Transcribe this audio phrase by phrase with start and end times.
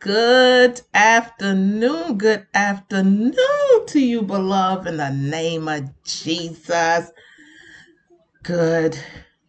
[0.00, 2.18] Good afternoon.
[2.18, 3.34] Good afternoon
[3.88, 7.10] to you, beloved, in the name of Jesus.
[8.44, 8.96] Good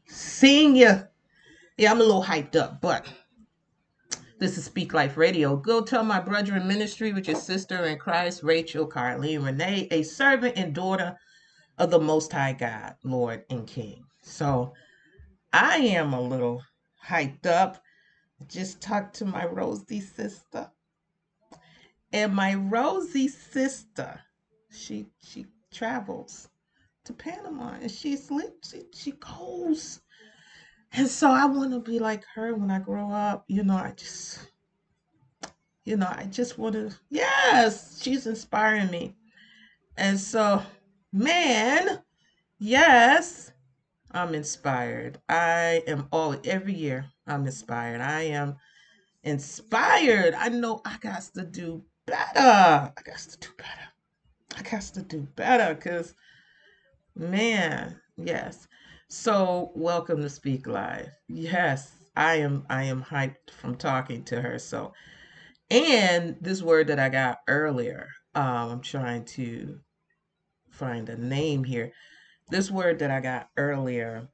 [0.07, 1.04] seeing you.
[1.77, 3.05] Yeah, I'm a little hyped up, but
[4.39, 5.55] this is Speak Life Radio.
[5.55, 10.02] Go tell my brother in ministry with your sister in Christ, Rachel, Carleen, Renee, a
[10.02, 11.16] servant and daughter
[11.77, 14.04] of the Most High God, Lord and King.
[14.23, 14.73] So
[15.54, 16.63] I am a little
[17.07, 17.84] hyped up.
[18.48, 20.71] Just talked to my Rosie sister
[22.11, 24.20] and my Rosie sister,
[24.71, 26.50] she she travels
[27.06, 28.32] to Panama and she's
[28.64, 30.02] she, she goes.
[30.92, 33.45] And so I want to be like her when I grow up.
[33.47, 34.39] You know, I just,
[35.83, 39.16] you know, I just want to, yes, she's inspiring me.
[39.95, 40.64] And so,
[41.14, 42.02] man,
[42.58, 43.52] yes,
[44.09, 45.19] I'm inspired.
[45.30, 48.02] I am all, every year I'm inspired.
[48.02, 48.56] I am
[49.23, 50.33] inspired.
[50.33, 52.39] I know I got to do better.
[52.39, 54.58] I got to do better.
[54.58, 56.16] I got to do better because,
[57.16, 58.67] man, yes.
[59.09, 61.09] So, welcome to Speak Life.
[61.27, 62.66] Yes, I am.
[62.67, 64.57] I am hyped from talking to her.
[64.57, 64.94] So,
[65.69, 68.09] and this word that I got earlier.
[68.33, 69.77] Um, I'm trying to
[70.72, 71.91] find a name here.
[72.50, 74.30] This word that I got earlier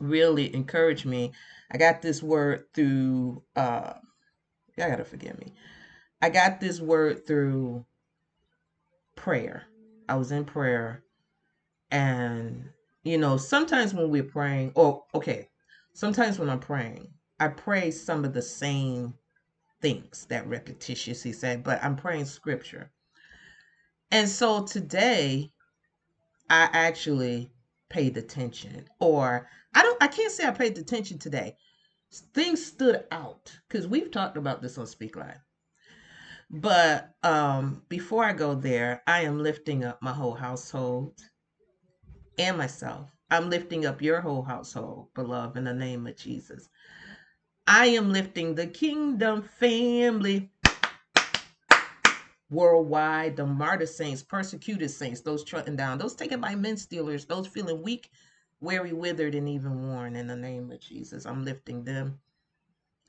[0.00, 1.32] really encouraged me.
[1.70, 3.42] I got this word through.
[3.56, 3.94] Uh,
[4.76, 5.52] y'all gotta forgive me.
[6.22, 7.84] I got this word through
[9.16, 9.64] prayer.
[10.08, 11.02] I was in prayer,
[11.90, 12.68] and
[13.02, 15.48] you know, sometimes when we're praying, oh, okay,
[15.92, 19.14] sometimes when I'm praying, I pray some of the same
[19.82, 22.90] things that repetitious he said, but I'm praying scripture.
[24.10, 25.52] And so today,
[26.48, 27.50] I actually
[27.90, 31.56] paid attention, or I don't, I can't say I paid attention today.
[32.32, 35.40] Things stood out because we've talked about this on Speak Life.
[36.50, 41.20] But um, before I go there, I am lifting up my whole household
[42.38, 43.10] and myself.
[43.30, 46.68] I'm lifting up your whole household, beloved, in the name of Jesus.
[47.66, 50.50] I am lifting the kingdom family
[52.50, 57.46] worldwide, the martyr saints, persecuted saints, those trotting down, those taken by men stealers, those
[57.46, 58.10] feeling weak,
[58.64, 61.26] weary, withered, and even worn in the name of Jesus.
[61.26, 62.18] I'm lifting them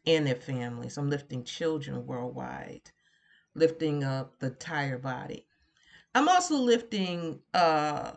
[0.06, 0.98] and their families.
[0.98, 2.92] I'm lifting children worldwide
[3.56, 5.48] lifting up the entire body.
[6.14, 8.12] I'm also lifting uh,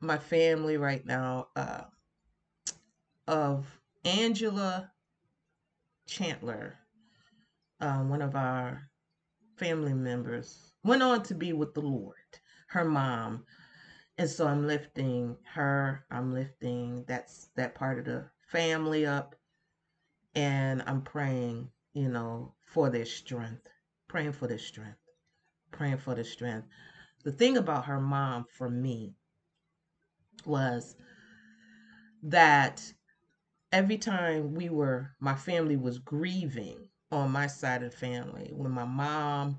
[0.00, 1.82] my family right now uh,
[3.26, 3.66] of
[4.04, 4.90] Angela
[6.06, 6.74] Chandler,
[7.80, 8.88] uh, one of our
[9.56, 12.14] family members, went on to be with the Lord,
[12.68, 13.44] her mom.
[14.18, 19.36] And so I'm lifting her, I'm lifting that's that part of the family up,
[20.34, 23.68] and I'm praying, you know, for their strength
[24.08, 24.98] praying for the strength,
[25.70, 26.66] praying for the strength.
[27.24, 29.14] The thing about her mom for me
[30.46, 30.96] was
[32.22, 32.82] that
[33.70, 38.50] every time we were, my family was grieving on my side of the family.
[38.52, 39.58] When my mom,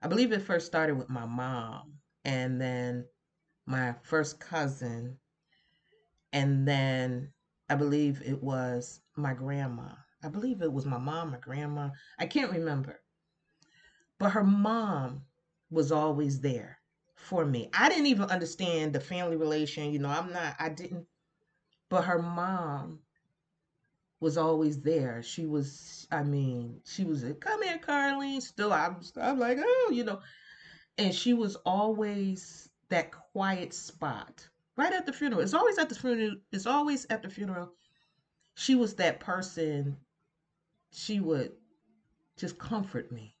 [0.00, 3.04] I believe it first started with my mom, and then
[3.66, 5.18] my first cousin,
[6.32, 7.32] and then
[7.68, 9.88] I believe it was my grandma.
[10.22, 11.90] I believe it was my mom or grandma.
[12.18, 13.00] I can't remember.
[14.18, 15.22] But her mom
[15.70, 16.78] was always there
[17.16, 17.70] for me.
[17.72, 19.92] I didn't even understand the family relation.
[19.92, 21.06] You know, I'm not, I didn't,
[21.88, 23.00] but her mom
[24.20, 25.22] was always there.
[25.22, 28.40] She was, I mean, she was, come here, Carleen.
[28.40, 30.20] Still, I'm, I'm like, oh, you know,
[30.98, 35.42] and she was always that quiet spot right at the funeral.
[35.42, 36.36] It's always at the funeral.
[36.52, 37.72] It's always at the funeral.
[38.54, 39.96] She was that person.
[40.92, 41.52] She would
[42.36, 43.34] just comfort me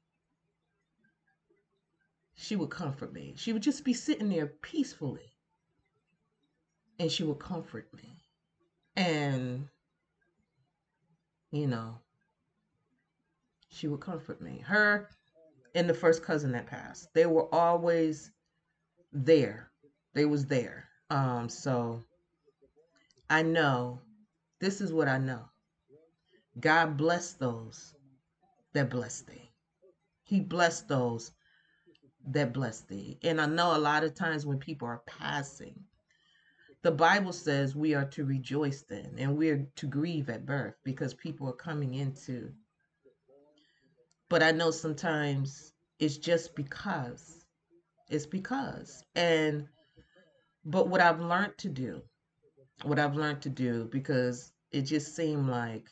[2.42, 3.34] she would comfort me.
[3.36, 5.32] She would just be sitting there peacefully
[6.98, 8.24] and she would comfort me.
[8.96, 9.68] And,
[11.52, 11.98] you know,
[13.68, 14.58] she would comfort me.
[14.66, 15.08] Her
[15.74, 18.32] and the first cousin that passed, they were always
[19.12, 19.70] there.
[20.14, 20.88] They was there.
[21.10, 22.02] Um, so
[23.30, 24.00] I know
[24.60, 25.44] this is what I know.
[26.60, 27.94] God bless those
[28.74, 29.50] that bless thee.
[30.22, 31.32] He blessed those
[32.28, 33.18] that bless thee.
[33.22, 35.74] And I know a lot of times when people are passing,
[36.82, 41.14] the Bible says we are to rejoice then and we're to grieve at birth because
[41.14, 42.52] people are coming into.
[44.28, 47.41] But I know sometimes it's just because.
[48.12, 49.02] It's because.
[49.14, 49.66] And,
[50.66, 52.02] but what I've learned to do,
[52.82, 55.88] what I've learned to do, because it just seemed like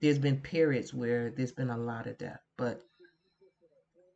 [0.00, 2.82] there's been periods where there's been a lot of death, but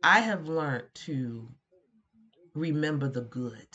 [0.02, 1.48] I have learned to
[2.54, 3.68] remember the good.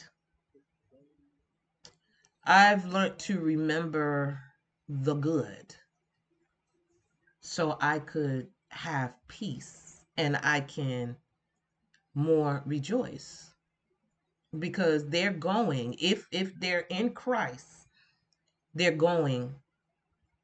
[2.43, 4.41] I've learned to remember
[4.89, 5.73] the good
[7.39, 11.15] so I could have peace and I can
[12.17, 13.53] more rejoice.
[14.57, 17.65] Because they're going if if they're in Christ
[18.73, 19.53] they're going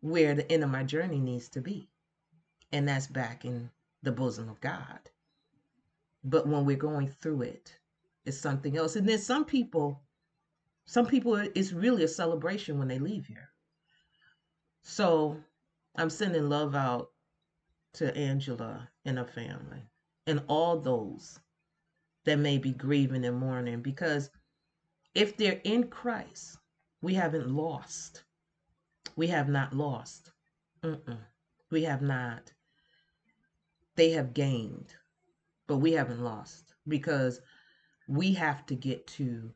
[0.01, 1.89] where the end of my journey needs to be.
[2.71, 3.69] And that's back in
[4.03, 4.99] the bosom of God.
[6.23, 7.75] But when we're going through it
[8.25, 8.95] it's something else.
[8.95, 9.99] And then some people
[10.85, 13.49] some people it's really a celebration when they leave here.
[14.83, 15.37] So
[15.95, 17.09] i'm sending love out
[17.93, 19.81] to angela and her family
[20.27, 21.39] and all those
[22.25, 24.29] that may be grieving and mourning because
[25.13, 26.57] if they're in christ
[27.03, 28.23] we haven't lost.
[29.17, 30.31] We have not lost.
[30.83, 31.19] Mm-mm.
[31.69, 32.53] we have not.
[33.95, 34.95] They have gained
[35.67, 37.41] but we haven't lost because
[38.07, 39.51] we have to get to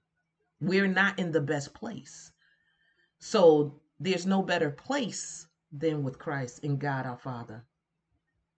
[0.59, 2.31] we're not in the best place.
[3.19, 7.63] So there's no better place than with christ and god our father.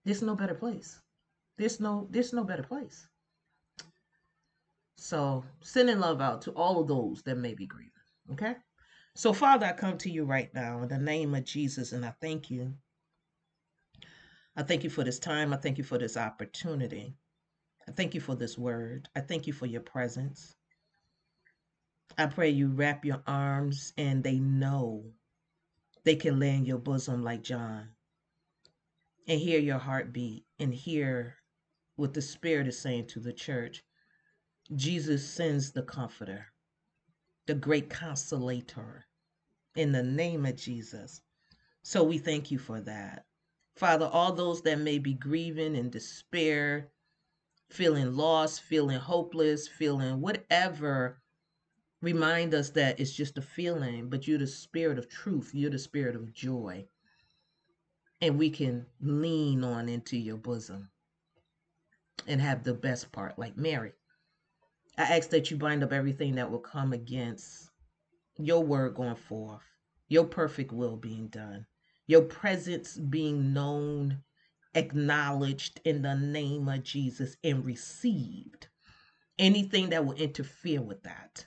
[0.03, 1.00] There's no better place.
[1.57, 3.07] There's no there's no better place
[5.00, 7.92] so sending love out to all of those that may be grieving
[8.31, 8.56] okay
[9.16, 12.13] so father i come to you right now in the name of jesus and i
[12.22, 12.74] thank you
[14.56, 17.16] i thank you for this time i thank you for this opportunity
[17.90, 19.10] I thank you for this word.
[19.16, 20.56] I thank you for your presence.
[22.19, 25.06] I pray you wrap your arms and they know
[26.04, 27.90] they can lay in your bosom like John
[29.28, 31.38] and hear your heartbeat and hear
[31.95, 33.84] what the Spirit is saying to the church.
[34.75, 36.45] Jesus sends the Comforter,
[37.48, 39.04] the great consolator,
[39.75, 41.21] in the name of Jesus.
[41.81, 43.25] So we thank you for that.
[43.75, 46.92] Father, all those that may be grieving in despair,
[47.69, 51.19] feeling lost, feeling hopeless, feeling whatever,
[52.01, 55.80] remind us that it's just a feeling, but you're the spirit of truth, you're the
[55.80, 56.86] spirit of joy.
[58.21, 60.89] And we can lean on into your bosom
[62.27, 63.94] and have the best part, like Mary.
[65.00, 67.69] I ask that you bind up everything that will come against
[68.38, 69.63] your word going forth,
[70.10, 71.66] your perfect will being done,
[72.07, 74.22] your presence being known
[74.75, 78.68] acknowledged in the name of Jesus and received.
[79.40, 81.45] Anything that will interfere with that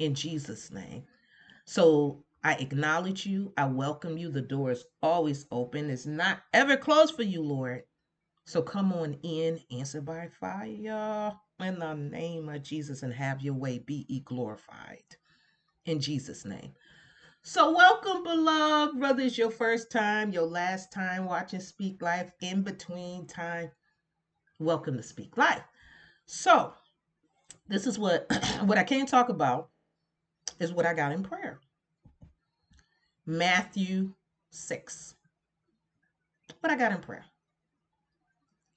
[0.00, 1.04] in Jesus' name.
[1.66, 3.52] So I acknowledge you.
[3.56, 4.32] I welcome you.
[4.32, 7.84] The door is always open, it's not ever closed for you, Lord.
[8.46, 13.54] So come on in, answer by fire in the name of Jesus and have your
[13.54, 13.78] way.
[13.78, 15.04] Be glorified
[15.86, 16.72] in Jesus' name.
[17.42, 19.00] So, welcome, beloved.
[19.00, 23.70] Whether it's your first time, your last time watching Speak Life, in between time,
[24.58, 25.62] welcome to Speak Life.
[26.26, 26.74] So,
[27.68, 28.26] this is what
[28.64, 29.70] what I can't talk about
[30.58, 31.60] is what I got in prayer.
[33.24, 34.12] Matthew
[34.50, 35.14] 6.
[36.60, 37.24] What I got in prayer.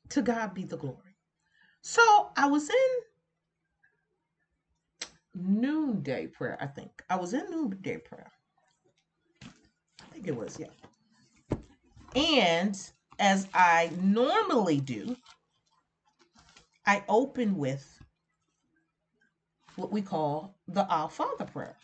[0.10, 1.03] To God be the glory.
[1.84, 2.76] So, I was in
[5.36, 7.04] noonday prayer, I think.
[7.10, 8.32] I was in noonday prayer
[10.02, 11.60] I think it was, yeah.
[12.16, 12.80] And
[13.20, 15.18] as I normally do,
[16.86, 17.86] I open with
[19.76, 21.76] what we call the Our Father prayer.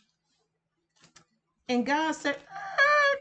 [1.67, 3.17] And God said, ah,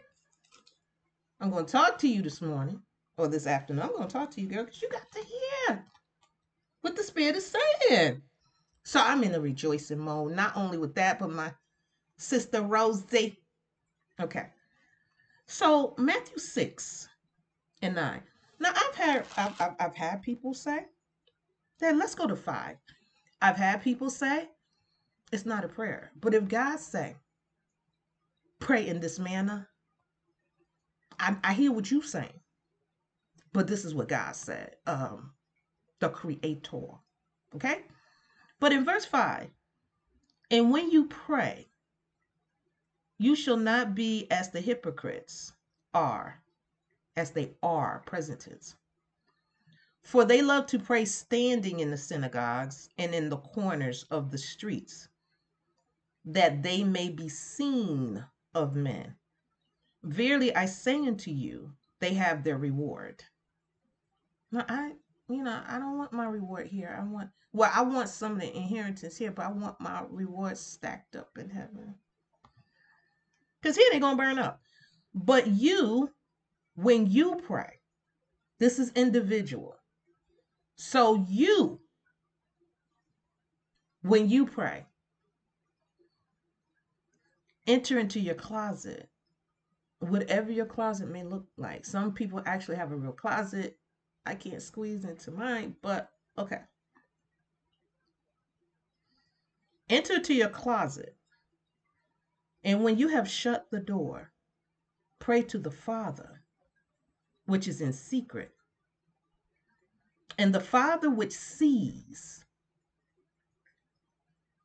[1.41, 2.81] I'm going to talk to you this morning
[3.17, 3.83] or this afternoon.
[3.83, 5.85] I'm going to talk to you, girl, because you got to hear
[6.83, 7.55] what the Spirit is
[7.89, 8.23] saying.
[8.85, 11.53] So I'm in a rejoicing mode, not only with that, but my
[12.17, 13.39] sister Rosie.
[14.21, 14.47] Okay.
[15.47, 17.09] So Matthew 6
[17.83, 18.23] and 9.
[18.61, 20.87] Now I've had I've, I've, I've had people say,
[21.79, 22.77] then let's go to five.
[23.41, 24.49] I've had people say
[25.33, 26.11] it's not a prayer.
[26.21, 27.17] But if God say,
[28.59, 29.69] pray in this manner,
[31.19, 32.41] I, I hear what you're saying.
[33.53, 35.33] But this is what God said, um,
[36.01, 36.89] the creator.
[37.55, 37.83] Okay?
[38.61, 39.49] But in verse 5,
[40.51, 41.67] and when you pray,
[43.19, 45.53] you shall not be as the hypocrites
[45.93, 46.41] are,
[47.17, 48.77] as they are, present tense.
[50.03, 54.39] For they love to pray standing in the synagogues and in the corners of the
[54.39, 55.09] streets,
[56.25, 58.25] that they may be seen
[58.55, 59.17] of men.
[60.03, 63.25] Verily I say unto you, they have their reward.
[64.51, 64.93] Now I,
[65.29, 66.97] you know, I don't want my reward here.
[66.99, 70.57] I want, well, I want some of the inheritance here, but I want my reward
[70.57, 71.95] stacked up in heaven.
[73.61, 74.61] Because here they're going to burn up.
[75.15, 76.11] But you
[76.79, 77.81] when you pray,
[78.61, 79.75] this is individual.
[80.77, 81.81] So you,
[84.03, 84.87] when you pray,
[87.67, 89.09] enter into your closet,
[89.99, 91.85] whatever your closet may look like.
[91.85, 93.77] Some people actually have a real closet.
[94.29, 96.61] I can't squeeze into mine, but okay.
[99.89, 101.17] Enter to your closet.
[102.63, 104.31] And when you have shut the door,
[105.19, 106.43] pray to the Father,
[107.47, 108.53] which is in secret.
[110.37, 112.45] And the Father which sees,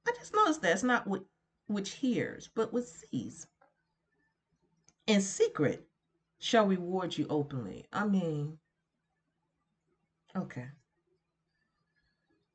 [0.06, 1.24] I just noticed that's not what
[1.68, 3.48] which hears, but which sees.
[5.08, 5.88] In secret
[6.40, 7.86] shall reward you openly.
[7.94, 8.60] I mean,
[10.36, 10.68] okay.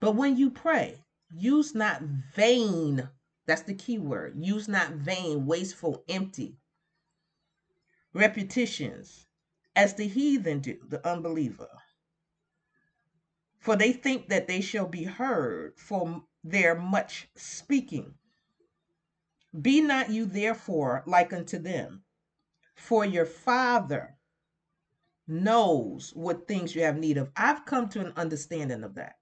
[0.01, 3.09] But when you pray, use not vain,
[3.47, 4.35] that's the key word.
[4.37, 6.59] Use not vain, wasteful, empty
[8.15, 9.27] repetitions
[9.77, 11.69] as the heathen do, the unbeliever.
[13.59, 18.15] For they think that they shall be heard for their much speaking.
[19.61, 22.05] Be not you therefore like unto them,
[22.75, 24.18] for your Father
[25.29, 27.31] knows what things you have need of.
[27.37, 29.17] I've come to an understanding of that.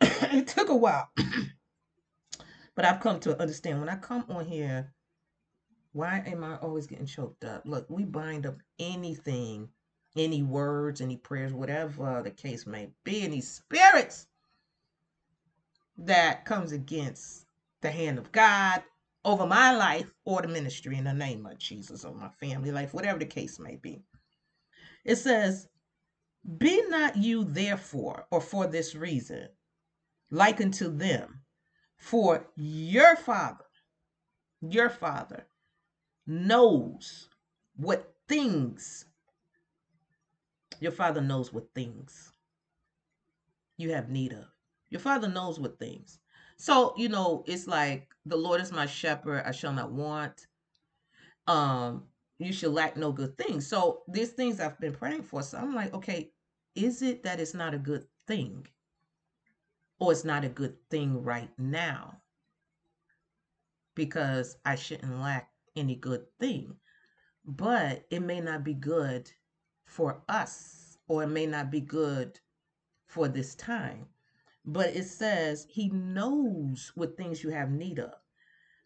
[0.00, 1.10] it took a while,
[2.74, 4.92] but I've come to understand when I come on here,
[5.92, 7.62] why am I always getting choked up?
[7.66, 9.68] Look, we bind up anything,
[10.16, 14.26] any words, any prayers, whatever the case may be, any spirits
[15.98, 17.46] that comes against
[17.82, 18.82] the hand of God
[19.24, 22.94] over my life or the ministry in the name of Jesus or my family life,
[22.94, 24.02] whatever the case may be.
[25.04, 25.68] It says,
[26.58, 29.48] Be not you therefore, or for this reason,
[30.30, 31.42] like unto them,
[31.96, 33.64] for your Father,
[34.60, 35.46] your Father
[36.26, 37.28] knows
[37.76, 39.06] what things,
[40.80, 42.32] your Father knows what things
[43.76, 44.44] you have need of.
[44.90, 46.18] Your Father knows what things.
[46.56, 50.46] So, you know, it's like the Lord is my shepherd, I shall not want.
[51.46, 52.04] Um,
[52.40, 53.60] you shall lack no good thing.
[53.60, 55.42] So these things I've been praying for.
[55.42, 56.32] So I'm like, okay,
[56.74, 58.66] is it that it's not a good thing?
[59.98, 62.16] Or it's not a good thing right now?
[63.94, 66.76] Because I shouldn't lack any good thing.
[67.44, 69.30] But it may not be good
[69.84, 72.40] for us, or it may not be good
[73.06, 74.06] for this time.
[74.64, 78.14] But it says he knows what things you have need of.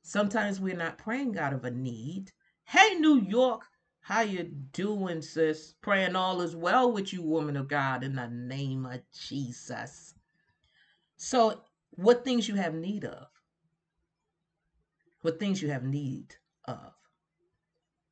[0.02, 2.32] Sometimes we're not praying out of a need.
[2.66, 3.62] Hey, New York,
[4.00, 5.74] how you doing, sis?
[5.80, 10.14] Praying all is well with you, woman of God, in the name of Jesus.
[11.16, 13.28] So, what things you have need of?
[15.20, 16.34] What things you have need
[16.66, 16.92] of?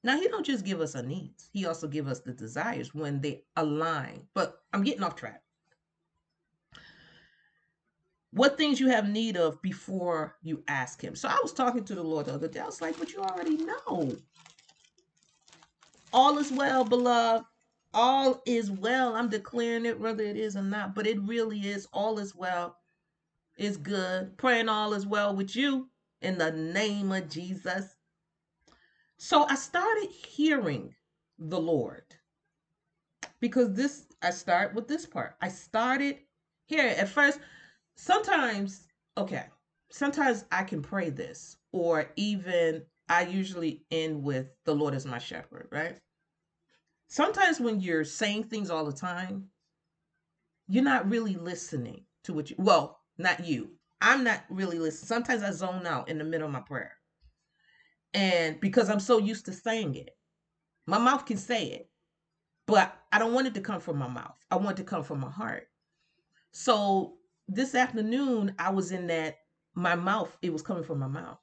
[0.04, 1.48] Now, he don't just give us our needs.
[1.52, 4.28] He also give us the desires when they align.
[4.34, 5.42] But I'm getting off track
[8.32, 11.14] what things you have need of before you ask him.
[11.14, 12.60] So I was talking to the Lord the other day.
[12.60, 14.16] I was like, but you already know.
[16.12, 17.46] All is well, beloved.
[17.94, 19.14] All is well.
[19.14, 21.86] I'm declaring it whether it is or not, but it really is.
[21.92, 22.76] All is well.
[23.56, 24.36] It's good.
[24.38, 25.88] Praying all is well with you
[26.22, 27.96] in the name of Jesus.
[29.18, 30.94] So I started hearing
[31.38, 32.04] the Lord
[33.40, 35.36] because this, I start with this part.
[35.40, 36.18] I started
[36.66, 37.40] here at first
[37.94, 39.44] sometimes, okay,
[39.90, 45.18] sometimes I can pray this, or even I usually end with the Lord is my
[45.18, 45.98] shepherd, right?
[47.08, 49.48] Sometimes when you're saying things all the time,
[50.66, 53.72] you're not really listening to what you, well, not you.
[54.00, 55.08] I'm not really listening.
[55.08, 56.96] Sometimes I zone out in the middle of my prayer.
[58.14, 60.16] And because I'm so used to saying it,
[60.86, 61.90] my mouth can say it,
[62.66, 64.38] but I don't want it to come from my mouth.
[64.50, 65.68] I want it to come from my heart.
[66.52, 69.36] So this afternoon I was in that
[69.74, 71.41] my mouth, it was coming from my mouth.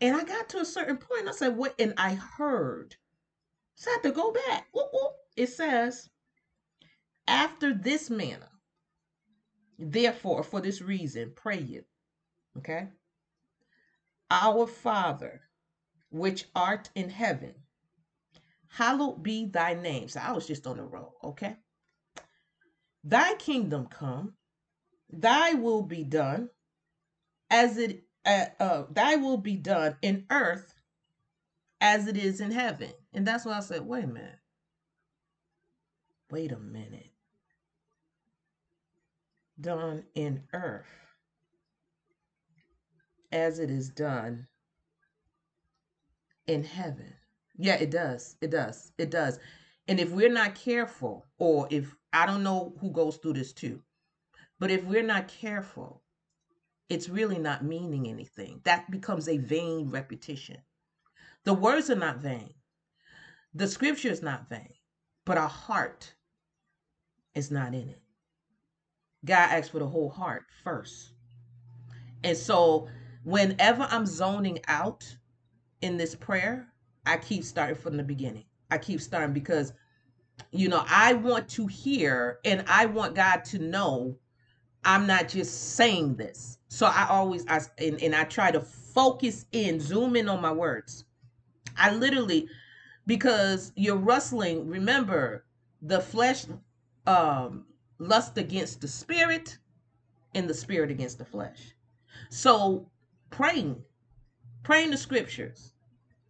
[0.00, 1.28] And I got to a certain point.
[1.28, 1.74] I said, what?
[1.78, 2.94] And I heard.
[3.74, 4.66] So I had to go back.
[5.36, 6.08] It says,
[7.26, 8.50] after this manner,
[9.78, 11.84] therefore, for this reason, pray you.
[12.56, 12.88] Okay?
[14.30, 15.42] Our Father,
[16.10, 17.54] which art in heaven,
[18.68, 20.08] hallowed be thy name.
[20.08, 21.14] So I was just on the roll.
[21.22, 21.56] Okay?
[23.04, 24.34] Thy kingdom come,
[25.10, 26.50] thy will be done
[27.50, 30.74] as it uh, thy will be done in earth
[31.80, 32.92] as it is in heaven.
[33.12, 34.38] And that's why i said wait a minute.
[36.30, 37.10] Wait a minute.
[39.60, 40.86] Done in earth
[43.32, 44.46] as it is done
[46.46, 47.12] in heaven.
[47.56, 48.36] Yeah it does.
[48.40, 48.92] It does.
[48.98, 49.38] It does.
[49.88, 53.80] And if we're not careful, or if I don't know who goes through this too,
[54.58, 56.02] but if we're not careful,
[56.88, 58.60] it's really not meaning anything.
[58.64, 60.58] That becomes a vain repetition.
[61.44, 62.54] The words are not vain,
[63.54, 64.74] the scripture is not vain,
[65.24, 66.14] but our heart
[67.34, 68.02] is not in it.
[69.24, 71.12] God asks for the whole heart first.
[72.24, 72.88] And so,
[73.24, 75.04] whenever I'm zoning out
[75.80, 76.68] in this prayer,
[77.06, 78.44] I keep starting from the beginning.
[78.70, 79.72] I keep starting because,
[80.50, 84.16] you know, I want to hear and I want God to know
[84.84, 86.57] I'm not just saying this.
[86.68, 90.52] So I always, I, and, and I try to focus in, zoom in on my
[90.52, 91.04] words.
[91.76, 92.48] I literally,
[93.06, 95.44] because you're wrestling, remember,
[95.80, 96.44] the flesh
[97.06, 97.64] um,
[97.98, 99.58] lust against the spirit
[100.34, 101.74] and the spirit against the flesh.
[102.30, 102.90] So
[103.30, 103.82] praying,
[104.62, 105.72] praying the scriptures,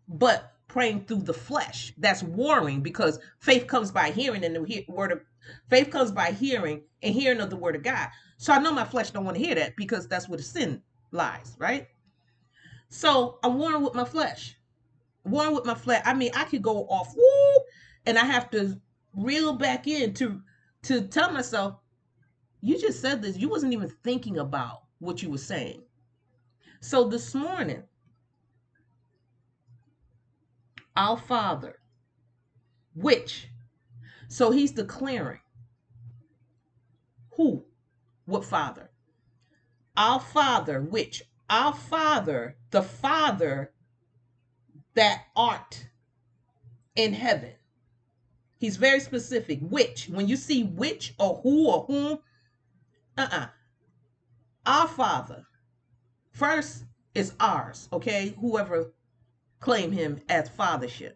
[0.06, 1.92] but praying through the flesh.
[1.98, 5.20] That's warring because faith comes by hearing and the word of
[5.68, 8.08] faith comes by hearing and hearing of the word of God.
[8.36, 10.82] So I know my flesh don't want to hear that because that's where the sin
[11.10, 11.88] lies, right?
[12.90, 14.56] So I'm warring with my flesh.
[15.24, 16.02] Warring with my flesh.
[16.04, 17.64] I mean, I could go off woo,
[18.06, 18.80] and I have to
[19.14, 20.40] reel back in to
[20.82, 21.76] to tell myself,
[22.60, 23.36] you just said this.
[23.36, 25.82] You wasn't even thinking about what you were saying.
[26.80, 27.82] So this morning,
[30.98, 31.78] our Father,
[32.92, 33.48] which,
[34.26, 35.38] so he's declaring
[37.36, 37.64] who,
[38.26, 38.90] what Father?
[39.96, 43.70] Our Father, which, our Father, the Father
[44.94, 45.86] that art
[46.96, 47.54] in heaven.
[48.58, 49.60] He's very specific.
[49.60, 52.18] Which, when you see which or who or whom,
[53.16, 53.46] uh uh
[54.66, 55.44] Our Father,
[56.32, 58.34] first is ours, okay?
[58.40, 58.92] Whoever
[59.60, 61.14] claim him as fathership.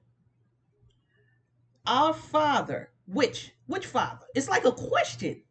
[1.86, 4.26] Our Father, which, which Father?
[4.34, 5.42] It's like a question.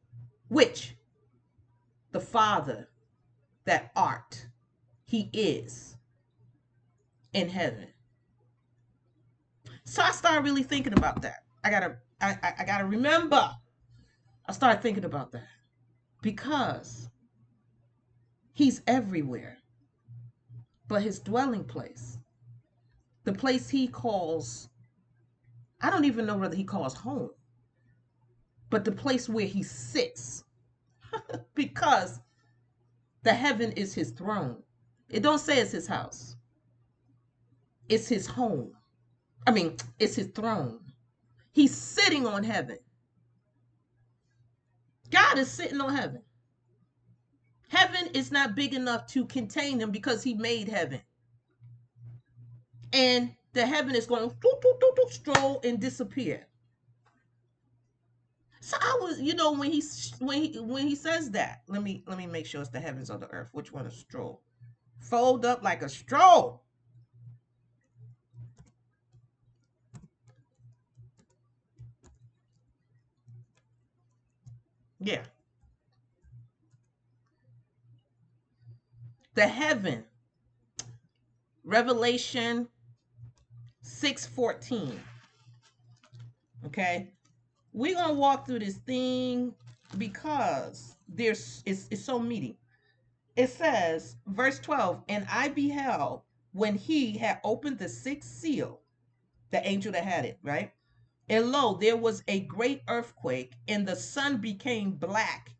[0.47, 0.95] Which?
[2.11, 2.89] The Father
[3.65, 4.47] that art,
[5.05, 5.95] he is
[7.33, 7.87] in heaven.
[9.85, 11.43] So I started really thinking about that.
[11.63, 13.51] I gotta, I, I, I gotta remember.
[14.47, 15.47] I started thinking about that
[16.21, 17.09] because
[18.53, 19.57] he's everywhere,
[20.87, 22.17] but his dwelling place
[23.23, 24.69] the place he calls,
[25.81, 27.29] I don't even know whether he calls home,
[28.69, 30.43] but the place where he sits,
[31.55, 32.19] because
[33.23, 34.57] the heaven is his throne.
[35.09, 36.35] It don't say it's his house.
[37.89, 38.71] It's his home.
[39.45, 40.79] I mean, it's his throne.
[41.51, 42.77] He's sitting on heaven.
[45.09, 46.21] God is sitting on heaven.
[47.67, 51.01] Heaven is not big enough to contain him because he made heaven
[52.93, 56.47] and the heaven is going to stroll and disappear.
[58.61, 59.83] So I was, you know, when he
[60.19, 63.09] when he when he says that, let me let me make sure it's the heavens
[63.09, 63.49] or the earth.
[63.53, 64.43] Which one is stroll?
[64.99, 66.63] Fold up like a stroll.
[74.99, 75.23] Yeah.
[79.33, 80.05] The heaven.
[81.63, 82.69] Revelation
[83.91, 84.99] 614.
[86.65, 87.11] Okay.
[87.73, 89.53] We're gonna walk through this thing
[89.97, 92.57] because there's it's, it's so meaty.
[93.35, 98.81] It says, verse 12, and I beheld when he had opened the sixth seal,
[99.51, 100.71] the angel that had it, right?
[101.29, 105.51] And lo, there was a great earthquake, and the sun became black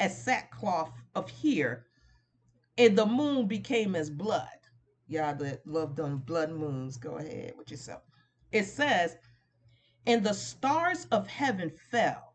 [0.00, 1.84] as sackcloth of hair,
[2.78, 4.57] and the moon became as blood
[5.08, 8.02] y'all that love them blood moons, go ahead with yourself.
[8.52, 9.16] It says,
[10.06, 12.34] and the stars of heaven fell.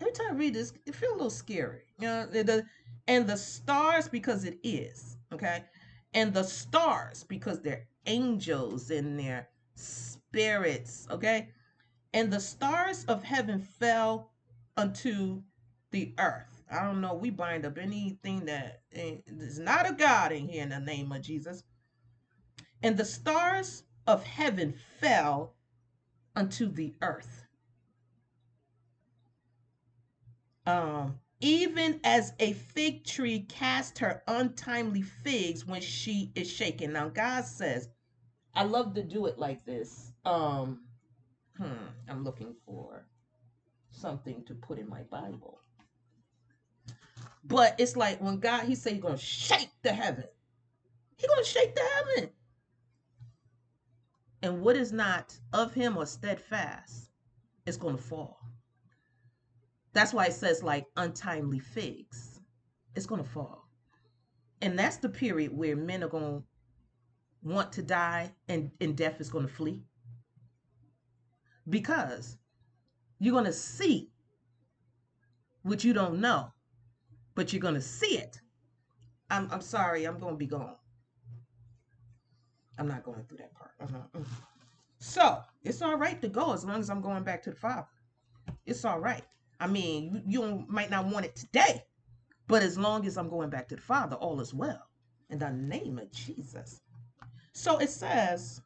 [0.00, 1.82] Every time I read this, it feels a little scary.
[1.98, 2.64] You know, the,
[3.06, 5.64] and the stars because it is, okay?
[6.12, 11.48] And the stars because they're angels and they're spirits, okay?
[12.12, 14.30] And the stars of heaven fell
[14.76, 15.42] unto
[15.90, 16.64] the earth.
[16.70, 17.14] I don't know.
[17.14, 21.22] We bind up anything that is not a God in here in the name of
[21.22, 21.62] Jesus
[22.84, 25.54] and the stars of heaven fell
[26.36, 27.46] unto the earth.
[30.66, 36.92] Um, even as a fig tree cast her untimely figs when she is shaken.
[36.92, 37.88] Now, God says,
[38.54, 40.12] I love to do it like this.
[40.26, 40.82] Um,
[41.56, 43.06] hmm, I'm looking for
[43.92, 45.58] something to put in my Bible.
[47.44, 50.24] But it's like when God, He said He's gonna shake the heaven.
[51.16, 52.30] He's gonna shake the heaven
[54.44, 57.08] and what is not of him or steadfast
[57.64, 58.38] is going to fall.
[59.94, 62.42] That's why it says like untimely figs.
[62.94, 63.66] It's going to fall.
[64.60, 66.42] And that's the period where men are going to
[67.42, 69.82] want to die and, and death is going to flee.
[71.70, 72.36] Because
[73.18, 74.10] you're going to see
[75.62, 76.52] what you don't know,
[77.34, 78.42] but you're going to see it.
[79.30, 80.76] I'm, I'm sorry, I'm going to be gone.
[82.78, 83.72] I'm not going through that part.
[83.80, 84.18] Uh-huh.
[84.20, 84.26] Mm.
[84.98, 87.86] So it's all right to go as long as I'm going back to the Father.
[88.66, 89.24] It's all right.
[89.60, 91.84] I mean, you, you might not want it today,
[92.48, 94.88] but as long as I'm going back to the Father, all is well.
[95.30, 96.80] In the name of Jesus.
[97.52, 98.60] So it says,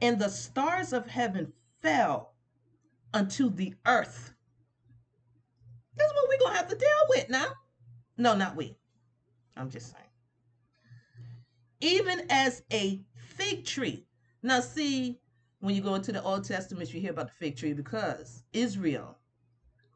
[0.00, 2.34] and the stars of heaven fell
[3.12, 4.32] unto the earth.
[5.96, 7.46] That's what we're going to have to deal with now.
[8.16, 8.76] No, not we.
[9.56, 10.07] I'm just saying.
[11.80, 14.06] Even as a fig tree.
[14.42, 15.20] Now, see,
[15.60, 19.18] when you go into the Old Testament, you hear about the fig tree because Israel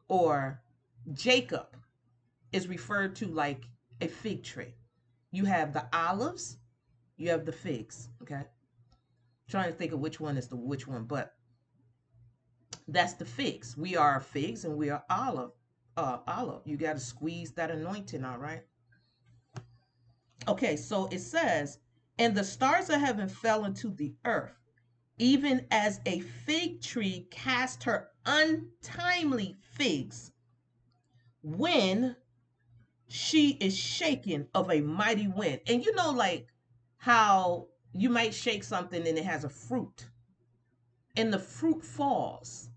[0.07, 0.61] or
[1.13, 1.75] Jacob
[2.51, 3.65] is referred to like
[4.01, 4.75] a fig tree.
[5.31, 6.57] You have the olives,
[7.17, 8.09] you have the figs.
[8.21, 8.43] Okay,
[9.49, 11.33] trying to think of which one is the which one, but
[12.87, 13.75] that's the figs.
[13.77, 15.51] We are figs and we are olive.
[15.95, 16.61] Uh, olive.
[16.65, 18.63] You got to squeeze that anointing, all right.
[20.47, 21.79] Okay, so it says,
[22.19, 24.59] and the stars of heaven fell into the earth,
[25.17, 30.31] even as a fig tree cast her untimely figs
[31.41, 32.15] when
[33.07, 35.61] she is shaken of a mighty wind.
[35.67, 36.47] And you know, like
[36.97, 40.07] how you might shake something and it has a fruit,
[41.15, 42.69] and the fruit falls.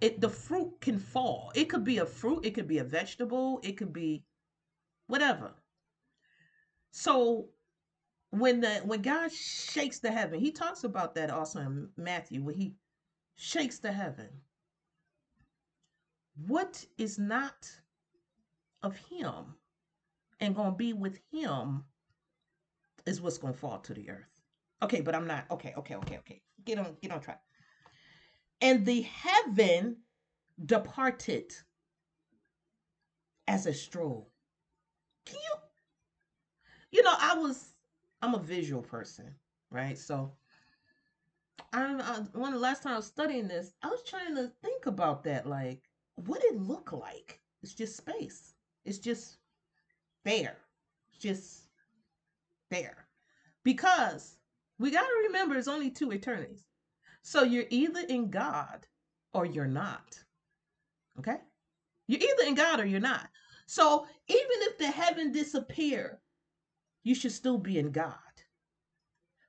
[0.00, 1.50] It the fruit can fall.
[1.54, 4.24] It could be a fruit, it could be a vegetable, it could be
[5.08, 5.54] whatever.
[6.90, 7.48] So
[8.30, 12.54] when the when God shakes the heaven, he talks about that also in Matthew, where
[12.54, 12.74] he
[13.36, 14.28] shakes the heaven.
[16.46, 17.68] What is not
[18.82, 19.56] of him
[20.40, 21.84] and gonna be with him
[23.06, 24.42] is what's gonna fall to the earth.
[24.82, 26.42] Okay, but I'm not okay, okay, okay, okay.
[26.64, 27.40] Get on, get on track.
[28.60, 29.96] And the heaven
[30.64, 31.52] departed
[33.46, 34.30] as a stroll.
[35.24, 35.67] Can you
[36.90, 37.74] you know, I was
[38.22, 39.34] I'm a visual person,
[39.70, 39.98] right?
[39.98, 40.32] So
[41.72, 44.86] I'm I when the last time I was studying this, I was trying to think
[44.86, 45.46] about that.
[45.46, 45.82] Like,
[46.14, 47.40] what it look like?
[47.62, 48.54] It's just space.
[48.84, 49.38] It's just
[50.24, 50.56] there.
[51.10, 51.68] It's just
[52.70, 53.06] there.
[53.64, 54.36] Because
[54.78, 56.64] we got to remember it's only two eternities.
[57.22, 58.86] So you're either in God
[59.34, 60.18] or you're not.
[61.18, 61.36] Okay?
[62.06, 63.28] You're either in God or you're not.
[63.66, 66.20] So even if the heaven disappear,
[67.08, 68.12] you should still be in God.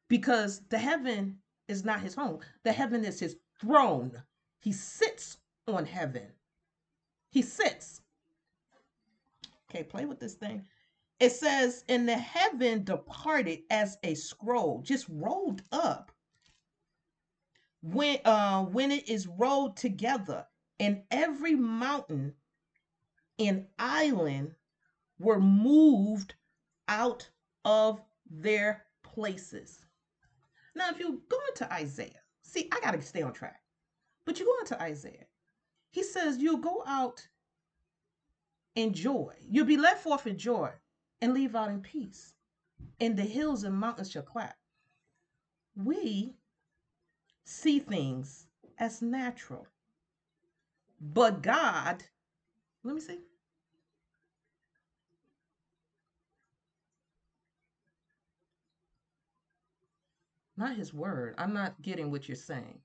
[0.07, 2.39] Because the heaven is not his home.
[2.63, 4.23] The heaven is his throne.
[4.61, 6.31] He sits on heaven.
[7.29, 8.01] He sits.
[9.69, 10.65] Okay, play with this thing.
[11.19, 16.13] It says, "In the heaven departed as a scroll, just rolled up.
[17.81, 20.47] When uh when it is rolled together,
[20.79, 22.35] and every mountain
[23.37, 24.55] and island
[25.19, 26.35] were moved
[26.87, 27.29] out
[27.65, 29.85] of their places.
[30.75, 33.61] Now, if you go into Isaiah, see, I got to stay on track,
[34.25, 35.25] but you go into Isaiah,
[35.91, 37.27] he says, You'll go out
[38.75, 39.33] in joy.
[39.49, 40.71] You'll be let forth in joy
[41.21, 42.35] and leave out in peace.
[42.99, 44.57] And the hills and mountains shall clap.
[45.75, 46.35] We
[47.45, 49.67] see things as natural.
[51.01, 52.03] But God,
[52.83, 53.19] let me see.
[60.59, 61.35] Not his word.
[61.37, 62.79] I'm not getting what you're saying.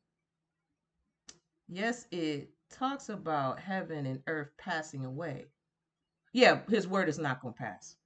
[1.68, 5.46] Yes, it talks about heaven and earth passing away.
[6.32, 7.96] Yeah, his word is not going to pass.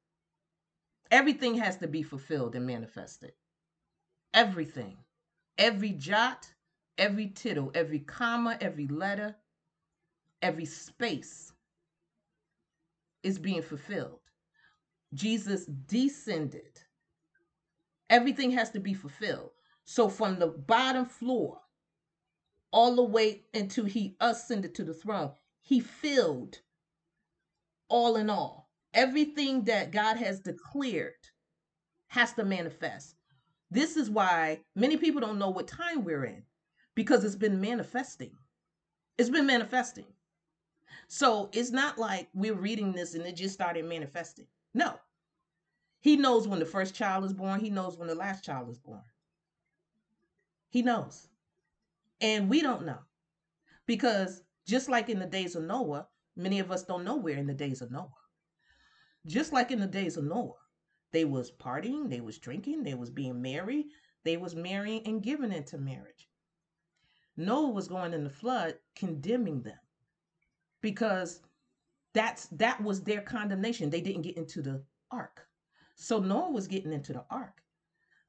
[1.10, 3.32] Everything has to be fulfilled and manifested.
[4.32, 4.96] Everything.
[5.58, 6.50] Every jot,
[6.96, 9.36] every tittle, every comma, every letter,
[10.40, 11.52] every space
[13.22, 14.20] is being fulfilled.
[15.12, 16.80] Jesus descended.
[18.08, 19.50] Everything has to be fulfilled.
[19.90, 21.62] So from the bottom floor
[22.72, 26.60] all the way until he ascended to the throne, he filled
[27.88, 28.68] all in all.
[28.92, 31.14] Everything that God has declared
[32.08, 33.16] has to manifest.
[33.70, 36.42] This is why many people don't know what time we're in
[36.94, 38.36] because it's been manifesting.
[39.16, 40.12] It's been manifesting.
[41.06, 44.48] So it's not like we're reading this and it just started manifesting.
[44.74, 45.00] No.
[46.00, 48.78] He knows when the first child is born, he knows when the last child is
[48.78, 49.00] born.
[50.70, 51.28] He knows.
[52.20, 52.98] And we don't know
[53.86, 57.46] because just like in the days of Noah, many of us don't know we're in
[57.46, 58.10] the days of Noah.
[59.26, 60.54] Just like in the days of Noah,
[61.12, 63.86] they was partying, they was drinking, they was being married,
[64.24, 66.28] they was marrying and giving into marriage.
[67.36, 69.78] Noah was going in the flood condemning them
[70.82, 71.40] because
[72.14, 73.90] that's that was their condemnation.
[73.90, 75.46] They didn't get into the ark.
[75.94, 77.62] So Noah was getting into the ark.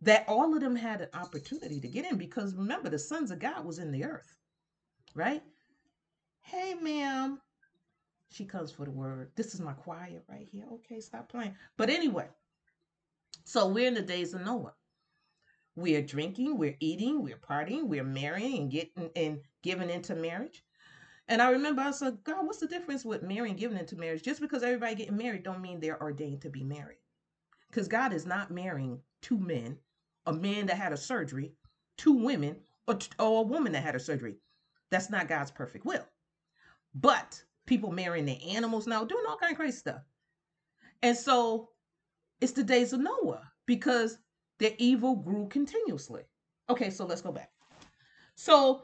[0.02, 3.40] That all of them had an opportunity to get in because remember the sons of
[3.40, 4.34] God was in the earth.
[5.14, 5.44] Right?
[6.42, 7.40] Hey ma'am.
[8.32, 9.32] She comes for the word.
[9.36, 10.66] This is my quiet right here.
[10.74, 11.56] Okay, stop playing.
[11.78, 12.28] But anyway,
[13.44, 14.74] so we're in the days of Noah.
[15.76, 20.64] We're drinking, we're eating, we're partying, we're marrying and getting and giving into marriage.
[21.28, 24.24] And I remember I said, God, what's the difference with marrying and giving into marriage?
[24.24, 26.98] Just because everybody getting married don't mean they're ordained to be married.
[27.70, 29.78] Because God is not marrying two men,
[30.30, 31.52] a man that had a surgery,
[31.98, 32.56] two women,
[32.88, 34.36] or, or a woman that had a surgery.
[34.92, 36.06] That's not God's perfect will.
[36.94, 40.02] But people marrying their animals now, doing all kind of crazy stuff.
[41.02, 41.70] And so
[42.42, 44.20] it's the days of Noah because
[44.60, 46.24] their evil grew continuously.
[46.70, 47.52] Okay, so let's go back.
[48.36, 48.84] So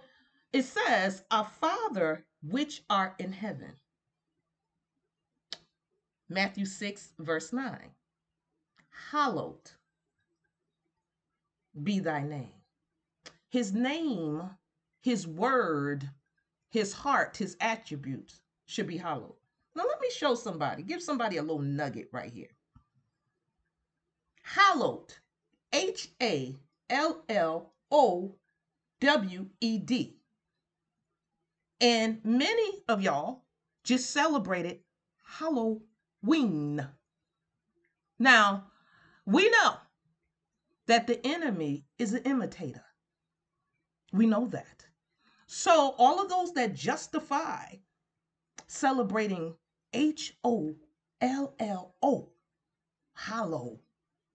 [0.52, 3.74] it says, Our Father which art in heaven.
[6.30, 7.78] Matthew 6, verse 9.
[9.12, 9.72] Hallowed
[11.84, 12.52] be thy name.
[13.50, 14.50] His name,
[15.02, 16.10] his word,
[16.70, 19.36] his heart, his attributes should be hallowed.
[19.76, 22.50] Now, let me show somebody, give somebody a little nugget right here.
[24.42, 25.14] Hallowed,
[25.74, 26.56] H A
[26.90, 28.36] L L O
[29.02, 30.18] W E D.
[31.82, 33.44] And many of y'all
[33.84, 34.80] just celebrated
[35.24, 36.88] Halloween.
[38.18, 38.68] Now,
[39.26, 39.76] we know
[40.88, 42.84] that the enemy is an imitator.
[44.12, 44.86] We know that.
[45.48, 47.76] So, all of those that justify
[48.68, 49.56] celebrating
[49.94, 50.76] H O
[51.22, 52.30] L L O,
[53.14, 53.80] Halloween.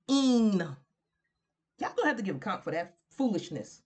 [0.08, 3.82] Y'all gonna have to give account for that foolishness.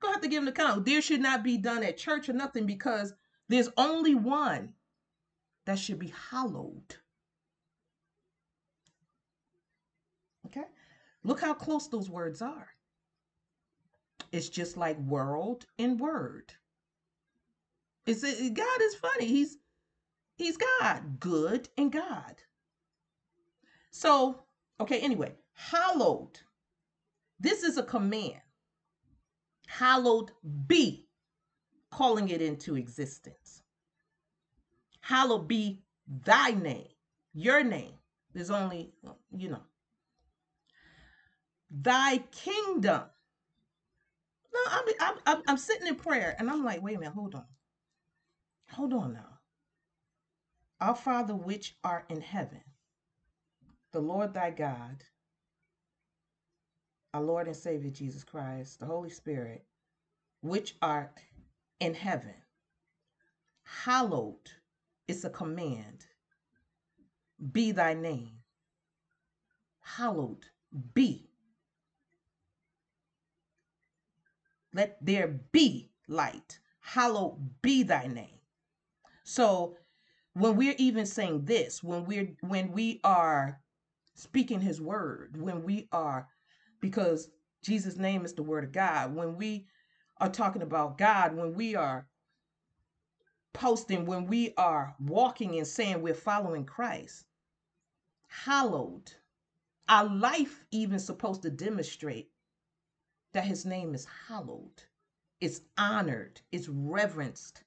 [0.00, 0.84] Gonna have to give an account.
[0.84, 3.14] There should not be done at church or nothing because
[3.48, 4.74] there's only one
[5.64, 6.96] that should be hallowed.
[10.46, 10.64] Okay?
[11.26, 12.68] Look how close those words are.
[14.30, 16.52] It's just like world and word.
[18.06, 19.26] It's God is funny.
[19.26, 19.58] He's
[20.36, 22.36] he's God, good and God.
[23.90, 24.44] So,
[24.78, 26.38] okay, anyway, hallowed.
[27.40, 28.40] This is a command.
[29.66, 30.30] Hallowed
[30.68, 31.08] be,
[31.90, 33.64] calling it into existence.
[35.00, 35.82] Hallowed be
[36.24, 36.86] thy name,
[37.34, 37.94] your name.
[38.32, 38.92] There's only,
[39.36, 39.62] you know,
[41.70, 43.02] thy kingdom.
[44.54, 44.60] No,
[45.00, 47.44] I'm, I'm, I'm sitting in prayer and I'm like, wait a minute, hold on.
[48.72, 49.38] Hold on now.
[50.80, 52.62] Our Father which art in heaven,
[53.92, 55.02] the Lord thy God,
[57.14, 59.64] our Lord and Savior Jesus Christ, the Holy Spirit,
[60.42, 61.18] which art
[61.80, 62.34] in heaven,
[63.64, 64.50] hallowed
[65.08, 66.06] is a command.
[67.52, 68.38] Be thy name.
[69.80, 70.44] Hallowed
[70.94, 71.25] be.
[74.76, 76.60] Let there be light.
[76.80, 78.40] Hallowed be thy name.
[79.24, 79.78] So
[80.34, 83.62] when we're even saying this, when we're when we are
[84.16, 86.28] speaking his word, when we are
[86.82, 87.30] because
[87.62, 89.66] Jesus' name is the word of God, when we
[90.18, 92.06] are talking about God, when we are
[93.54, 97.24] posting, when we are walking and saying we're following Christ,
[98.28, 99.10] hallowed.
[99.88, 102.28] Our life even supposed to demonstrate
[103.36, 104.82] that his name is hallowed.
[105.42, 107.64] It's honored, it's reverenced.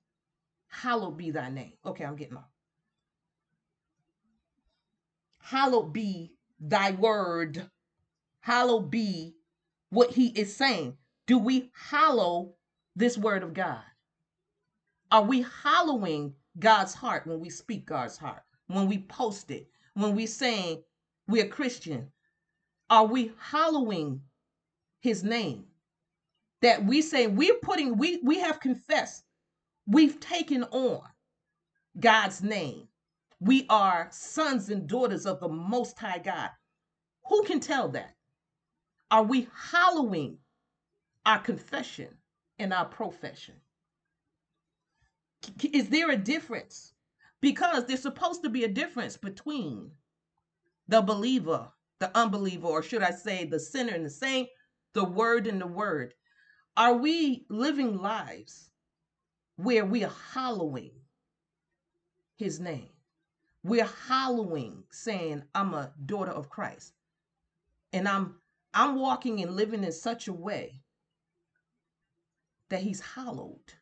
[0.68, 1.74] Hallowed be thy name.
[1.86, 2.50] Okay, I'm getting off.
[5.38, 7.70] Hallowed be thy word.
[8.40, 9.36] Hallowed be
[9.92, 10.98] what he is saying.
[11.28, 12.56] Do we hallow
[12.96, 13.84] this word of God?
[15.12, 18.42] Are we hallowing God's heart when we speak God's heart?
[18.66, 19.68] When we post it?
[19.94, 20.82] When we saying
[21.28, 22.12] we're Christian?
[22.90, 24.22] Are we hallowing
[25.00, 25.66] his name?
[26.62, 29.24] That we say we're putting, we we have confessed,
[29.88, 31.02] we've taken on
[32.00, 32.88] God's name.
[33.40, 36.50] We are sons and daughters of the Most High God.
[37.30, 38.16] Who can tell that?
[39.12, 40.38] Are we hallowing
[41.26, 42.10] our confession
[42.58, 43.56] and our profession?
[45.72, 46.94] Is there a difference?
[47.42, 49.92] Because there's supposed to be a difference between
[50.90, 54.50] the believer, the unbeliever, or should I say the sinner and the saint,
[54.94, 56.14] the word and the word.
[56.78, 58.70] Are we living lives
[59.58, 60.92] where we are hallowing
[62.38, 62.90] his name?
[63.64, 66.94] We're hallowing saying, I'm a daughter of Christ.
[67.92, 68.36] And I'm
[68.74, 70.84] I'm walking and living in such a way
[72.70, 73.74] that he's hallowed,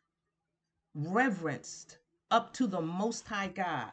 [0.94, 1.98] reverenced
[2.30, 3.92] up to the most high God.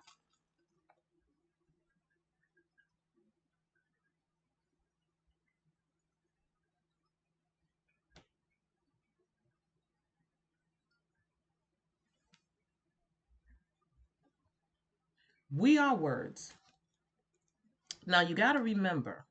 [15.55, 16.51] We are words.
[18.05, 19.25] Now you got to remember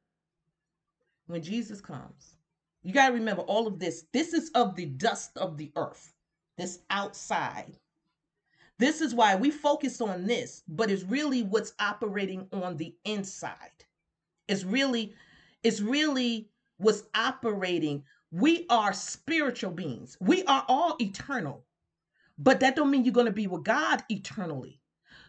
[1.26, 2.36] when Jesus comes,
[2.82, 4.06] you got to remember all of this.
[4.12, 6.14] This is of the dust of the earth,
[6.56, 7.76] this outside.
[8.78, 13.84] This is why we focus on this, but it's really what's operating on the inside.
[14.48, 15.14] It's really,
[15.62, 18.02] it's really what's operating.
[18.32, 20.16] We are spiritual beings.
[20.20, 21.64] We are all eternal,
[22.38, 24.80] but that don't mean you're going to be with God eternally.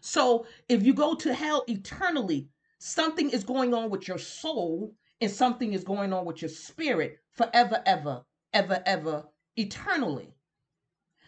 [0.05, 5.31] So if you go to hell eternally, something is going on with your soul and
[5.31, 9.23] something is going on with your spirit forever, ever, ever, ever,
[9.57, 10.35] eternally.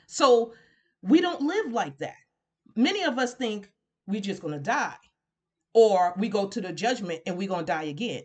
[0.05, 0.53] So
[1.01, 2.17] we don't live like that.
[2.75, 3.71] Many of us think
[4.05, 4.95] we're just going to die,
[5.73, 8.23] or we go to the judgment and we're going to die again.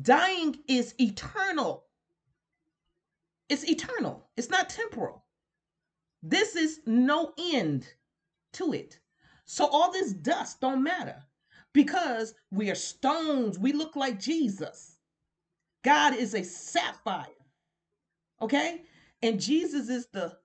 [0.00, 1.84] Dying is eternal.
[3.50, 5.26] It's eternal, it's not temporal.
[6.22, 7.86] This is no end
[8.54, 9.00] to it.
[9.46, 11.22] So all this dust don't matter
[11.72, 13.58] because we are stones.
[13.58, 14.98] We look like Jesus.
[15.84, 17.26] God is a sapphire.
[18.42, 18.82] Okay?
[19.22, 20.36] And Jesus is the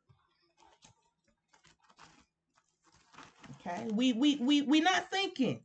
[3.68, 3.88] Okay?
[3.92, 5.62] We we we we not thinking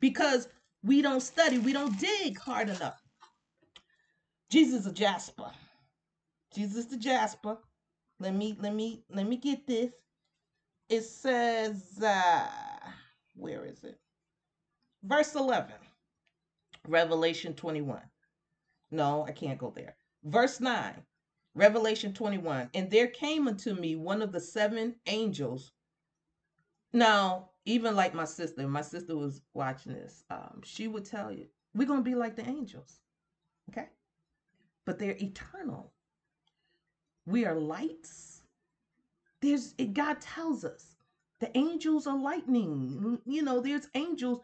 [0.00, 0.48] because
[0.82, 3.02] we don't study, we don't dig hard enough.
[4.50, 5.50] Jesus is a jasper.
[6.54, 7.58] Jesus the jasper.
[8.20, 9.92] Let me let me let me get this
[10.88, 12.46] it says, uh,
[13.34, 13.98] where is it?
[15.02, 15.72] Verse 11,
[16.86, 18.00] Revelation 21.
[18.90, 19.96] No, I can't go there.
[20.24, 20.94] Verse 9,
[21.54, 22.70] Revelation 21.
[22.74, 25.72] And there came unto me one of the seven angels.
[26.92, 31.46] Now, even like my sister, my sister was watching this, um, she would tell you,
[31.74, 32.98] we're going to be like the angels.
[33.70, 33.88] Okay?
[34.86, 35.92] But they're eternal.
[37.26, 38.37] We are lights
[39.40, 40.96] there's it, God tells us
[41.40, 43.18] the angels are lightning.
[43.24, 44.40] You know, there's angels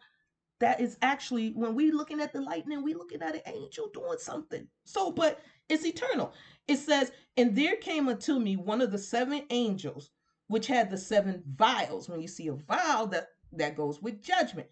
[0.59, 4.17] that is actually when we looking at the lightning, we looking at an angel doing
[4.19, 4.67] something.
[4.85, 6.33] So, but it's eternal.
[6.67, 10.11] It says, and there came unto me one of the seven angels,
[10.47, 12.07] which had the seven vials.
[12.07, 14.67] When you see a vial, that that goes with judgment.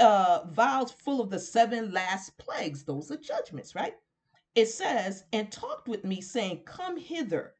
[0.00, 2.84] Uh, vials full of the seven last plagues.
[2.84, 3.94] Those are judgments, right?
[4.54, 7.54] It says, and talked with me, saying, Come hither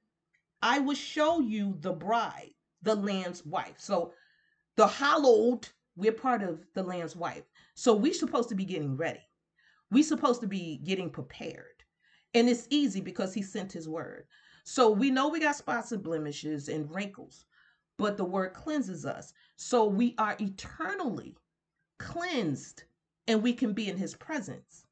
[0.64, 3.74] I will show you the bride, the lamb's wife.
[3.77, 4.14] So
[4.77, 7.42] the hallowed, we're part of the lamb's wife.
[7.74, 9.20] So we're supposed to be getting ready.
[9.90, 11.85] We're supposed to be getting prepared.
[12.33, 14.24] And it's easy because he sent his word.
[14.64, 17.44] So we know we got spots and blemishes and wrinkles,
[17.98, 19.35] but the word cleanses us.
[19.57, 21.37] So we are eternally
[21.98, 22.85] cleansed
[23.29, 24.87] and we can be in his presence.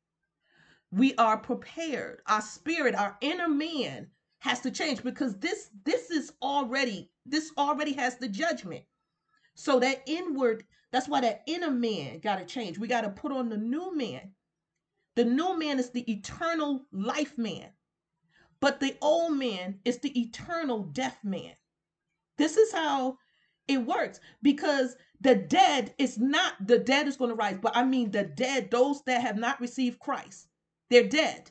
[0.91, 2.21] We are prepared.
[2.27, 4.11] Our spirit, our inner man
[4.43, 8.85] has to change because this this is already this already has the judgment.
[9.55, 12.79] So that inward that's why that inner man got to change.
[12.79, 14.33] We got to put on the new man.
[15.15, 17.71] The new man is the eternal life man
[18.63, 21.53] but the old man is the eternal death man.
[22.39, 23.19] This is how
[23.67, 27.85] it works because the dead is not the dead is going to rise but i
[27.85, 30.49] mean the dead those that have not received christ
[30.91, 31.51] they're dead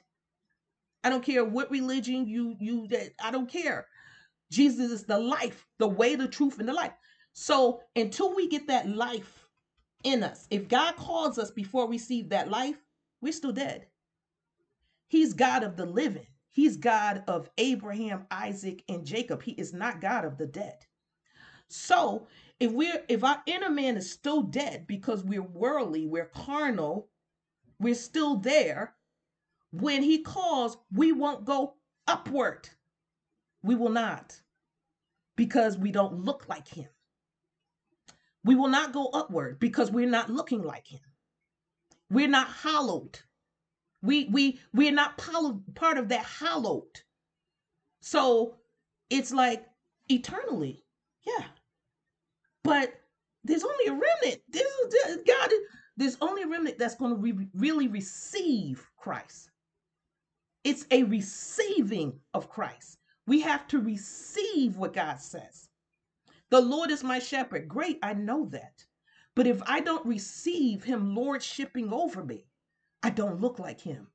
[1.04, 3.88] I don't care what religion you you that I don't care.
[4.52, 6.94] Jesus is the life, the way, the truth, and the life.
[7.34, 9.48] So until we get that life
[10.04, 12.78] in us, if God calls us before we receive that life,
[13.22, 13.88] we're still dead.
[15.08, 16.28] He's God of the living.
[16.50, 19.42] He's God of Abraham, Isaac, and Jacob.
[19.42, 20.86] He is not God of the dead.
[21.70, 22.28] So
[22.60, 27.10] if we're if our inner man is still dead because we're worldly, we're carnal,
[27.80, 28.96] we're still there,
[29.72, 31.76] when he calls, we won't go
[32.08, 32.70] upward.
[33.64, 34.40] We will not
[35.36, 36.90] because we don't look like him.
[38.44, 41.00] We will not go upward because we're not looking like him.
[42.10, 43.20] We're not hallowed.
[44.02, 47.02] We we we're not part of that hallowed.
[48.02, 48.56] So
[49.10, 49.64] it's like
[50.10, 50.84] eternally,
[51.24, 51.46] yeah.
[52.64, 53.00] But
[53.44, 54.42] there's only a remnant.
[54.50, 55.52] This There's God.
[55.98, 59.51] There's only a remnant that's going to re- really receive Christ.
[60.64, 63.00] It's a receiving of Christ.
[63.28, 65.70] We have to receive what God says.
[66.50, 67.68] The Lord is my shepherd.
[67.68, 68.86] Great, I know that.
[69.36, 72.46] But if I don't receive him lordshipping over me,
[73.02, 74.08] I don't look like him.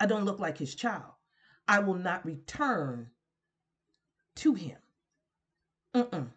[0.00, 1.12] I don't look like his child.
[1.68, 3.10] I will not return
[4.36, 4.78] to him.
[5.94, 6.28] Mm-mm.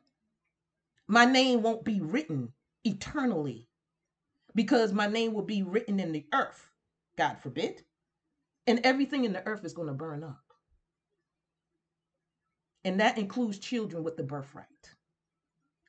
[1.07, 2.53] My name won't be written
[2.83, 3.67] eternally
[4.55, 6.69] because my name will be written in the earth,
[7.17, 7.83] God forbid.
[8.65, 10.43] And everything in the earth is going to burn up.
[12.85, 14.67] And that includes children with the birthright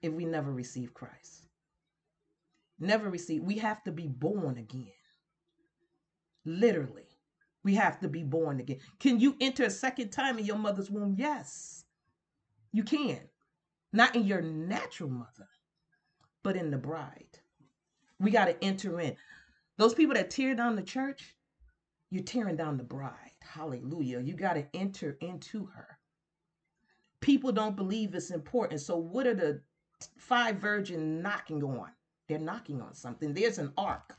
[0.02, 1.48] if we never receive Christ.
[2.78, 3.42] Never receive.
[3.42, 4.92] We have to be born again.
[6.44, 7.06] Literally.
[7.62, 8.78] We have to be born again.
[9.00, 11.14] Can you enter a second time in your mother's womb?
[11.18, 11.84] Yes,
[12.72, 13.20] you can.
[13.92, 15.48] Not in your natural mother,
[16.42, 17.38] but in the bride.
[18.20, 19.16] We got to enter in.
[19.78, 21.34] Those people that tear down the church,
[22.14, 23.32] you're tearing down the bride.
[23.42, 24.20] Hallelujah.
[24.20, 25.98] You got to enter into her.
[27.20, 28.80] People don't believe it's important.
[28.80, 29.60] So, what are the
[30.16, 31.90] five virgins knocking on?
[32.28, 33.34] They're knocking on something.
[33.34, 34.16] There's an ark.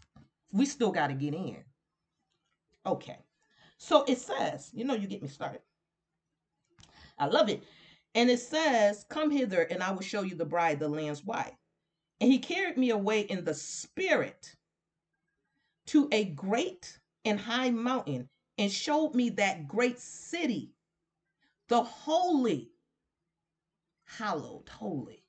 [0.52, 1.64] We still got to get in.
[2.86, 3.18] Okay.
[3.78, 5.62] So it says, you know, you get me started.
[7.18, 7.64] I love it.
[8.14, 11.56] And it says, Come hither, and I will show you the bride, the lamb's wife.
[12.20, 14.54] And he carried me away in the spirit
[15.88, 20.72] to a great and high mountain and showed me that great city,
[21.68, 22.72] the holy,
[24.06, 25.24] hallowed, holy,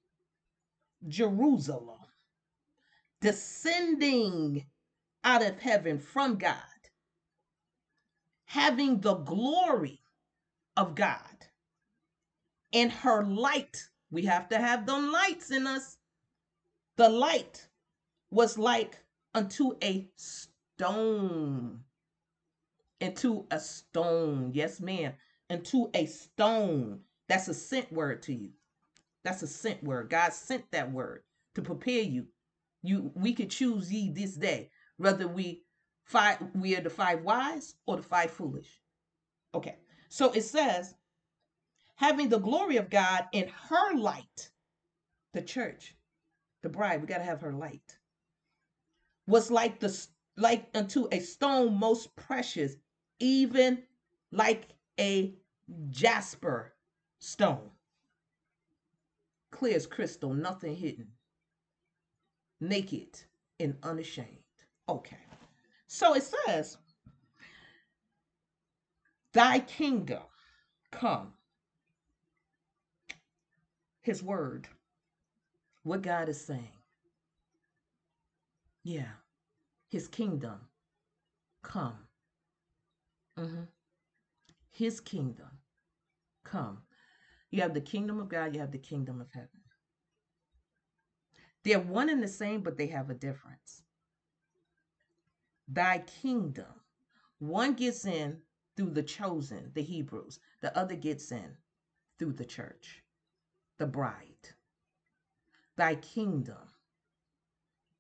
[1.09, 2.01] Jerusalem,
[3.21, 4.67] descending
[5.25, 6.57] out of heaven from God
[8.47, 10.01] having the glory
[10.77, 11.47] of God
[12.73, 13.91] and her light.
[14.11, 15.99] We have to have them lights in us.
[16.97, 17.69] The light
[18.31, 18.99] was like
[19.35, 21.81] unto a stone.
[23.01, 24.51] Into a stone.
[24.55, 25.13] Yes, ma'am.
[25.51, 27.01] Into a stone.
[27.29, 28.51] That's a sent word to you.
[29.25, 30.11] That's a sent word.
[30.11, 31.23] God sent that word
[31.55, 32.27] to prepare you.
[32.83, 35.67] You we could choose ye this day, whether we
[36.07, 38.81] Five, we are the five wise or the five foolish.
[39.55, 39.77] Okay.
[40.09, 40.95] So it says,
[41.97, 44.51] having the glory of God in her light,
[45.35, 45.97] the church,
[46.63, 47.99] the bride, we got to have her light,
[49.27, 52.77] was like the like unto a stone most precious,
[53.19, 53.83] even
[54.33, 55.35] like a
[55.91, 56.75] jasper
[57.19, 57.71] stone.
[59.51, 61.09] Clear as crystal, nothing hidden.
[62.61, 63.19] Naked
[63.61, 64.29] and unashamed.
[64.89, 65.17] Okay.
[65.87, 66.79] So it says,
[69.33, 70.23] Thy kingdom
[70.91, 71.33] come.
[74.01, 74.69] His word.
[75.83, 76.73] What God is saying.
[78.83, 79.13] Yeah.
[79.91, 80.61] His kingdom
[81.63, 82.06] come.
[83.39, 83.65] Mm-hmm.
[84.71, 85.51] His kingdom
[86.45, 86.83] come.
[87.51, 89.49] You have the kingdom of God, you have the kingdom of heaven.
[91.65, 93.83] They're one and the same, but they have a difference
[95.69, 96.67] thy kingdom.
[97.39, 98.39] One gets in
[98.77, 101.57] through the chosen, the Hebrews, the other gets in
[102.19, 103.03] through the church,
[103.79, 104.51] the bride.
[105.77, 106.71] Thy kingdom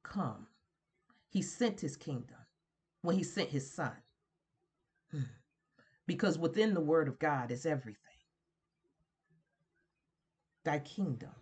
[0.03, 0.49] come.
[1.28, 2.39] He sent his kingdom
[3.03, 3.93] when he sent his son.
[6.07, 8.01] Because within the word of God is everything.
[10.64, 11.35] Thy kingdom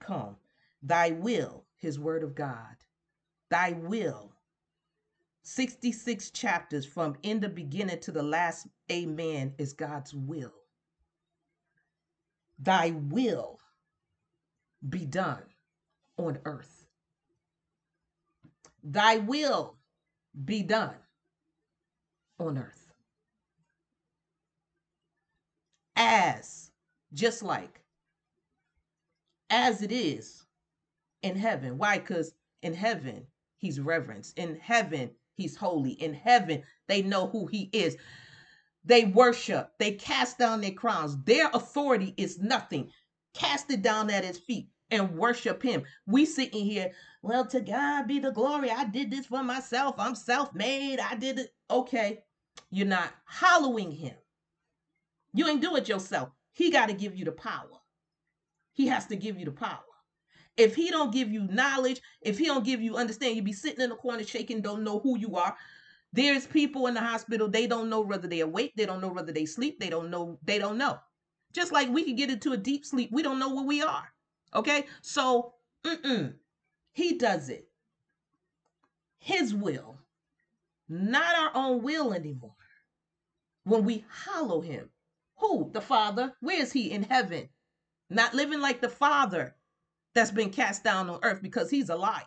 [0.00, 0.36] come.
[0.82, 2.76] Thy will, his word of God.
[3.50, 4.32] Thy will
[5.48, 10.52] 66 chapters from in the beginning to the last amen is God's will.
[12.58, 13.58] Thy will
[14.86, 15.42] be done
[16.18, 16.86] on earth.
[18.82, 19.76] Thy will
[20.44, 20.96] be done
[22.38, 22.92] on earth.
[25.96, 26.70] As,
[27.12, 27.80] just like,
[29.50, 30.44] as it is
[31.22, 31.78] in heaven.
[31.78, 31.98] Why?
[31.98, 33.26] Because in heaven,
[33.56, 34.38] he's reverenced.
[34.38, 35.92] In heaven, He's holy.
[35.92, 37.96] In heaven, they know who he is.
[38.84, 41.16] They worship, they cast down their crowns.
[41.24, 42.90] Their authority is nothing.
[43.34, 45.84] Cast it down at his feet and worship him.
[46.06, 46.90] We sitting here,
[47.22, 48.70] well, to God be the glory.
[48.70, 49.94] I did this for myself.
[49.98, 50.98] I'm self-made.
[50.98, 51.54] I did it.
[51.70, 52.24] Okay.
[52.70, 54.14] You're not hallowing him.
[55.32, 56.30] You ain't do it yourself.
[56.52, 57.68] He got to give you the power.
[58.72, 59.80] He has to give you the power.
[60.56, 63.80] If he don't give you knowledge, if he don't give you understanding, you be sitting
[63.80, 65.56] in the corner shaking, don't know who you are.
[66.12, 69.30] There's people in the hospital, they don't know whether they're awake, they don't know whether
[69.30, 70.98] they sleep, they don't know, they don't know.
[71.52, 74.12] Just like we can get into a deep sleep, we don't know where we are.
[74.54, 74.86] Okay?
[75.02, 75.54] So,
[75.84, 76.34] mm-mm,
[76.92, 77.68] he does it.
[79.18, 79.97] His will,
[80.88, 82.54] not our own will anymore.
[83.64, 84.90] when we hallow him.
[85.38, 85.70] Who?
[85.72, 86.34] The Father.
[86.40, 86.90] Where is he?
[86.90, 87.48] In heaven.
[88.10, 89.54] Not living like the Father
[90.14, 92.22] that's been cast down on earth because he's a liar.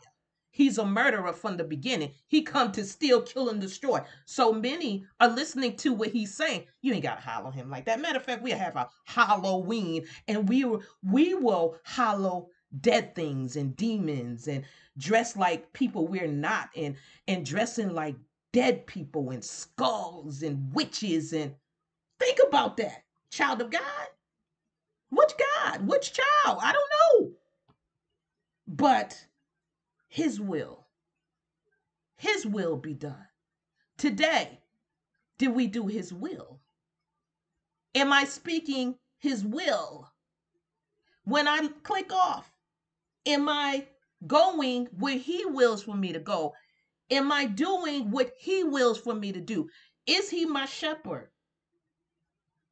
[0.51, 2.12] He's a murderer from the beginning.
[2.28, 4.01] He come to steal, kill, and destroy.
[4.26, 6.66] So many are listening to what he's saying.
[6.82, 8.01] You ain't gotta hollow him like that.
[8.01, 10.66] Matter of fact, we have a Halloween, and we
[11.03, 12.49] we will hollow
[12.82, 14.66] dead things and demons and
[14.97, 16.95] dress like people we're not, and
[17.28, 18.16] and dressing like
[18.52, 21.56] dead people and skulls and witches and
[22.20, 24.08] think about that, child of God.
[25.10, 25.88] Which God?
[25.88, 26.60] Which child?
[26.62, 26.91] I don't
[27.24, 27.32] know.
[28.68, 29.26] But
[30.08, 30.88] his will.
[32.18, 33.28] His will be done.
[33.97, 34.60] Today,
[35.38, 36.60] did we do His will?
[37.95, 40.12] Am I speaking His will?
[41.24, 42.52] When I click off,
[43.26, 43.88] am I
[44.28, 46.54] going where He wills for me to go?
[47.12, 49.68] Am I doing what He wills for me to do?
[50.07, 51.30] Is He my shepherd?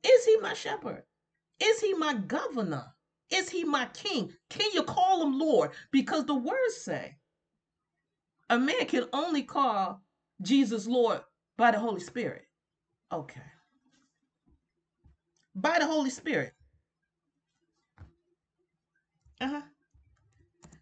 [0.04, 1.04] Is He my shepherd?
[1.60, 2.86] Is He my governor?
[3.30, 4.32] Is He my king?
[4.50, 5.72] Can you call Him Lord?
[5.92, 7.16] Because the words say,
[8.50, 10.02] a man can only call
[10.42, 11.22] Jesus Lord
[11.58, 12.46] by the Holy Spirit.
[13.12, 13.42] Okay.
[15.56, 16.54] By the Holy Spirit.
[19.42, 19.62] Uh-huh.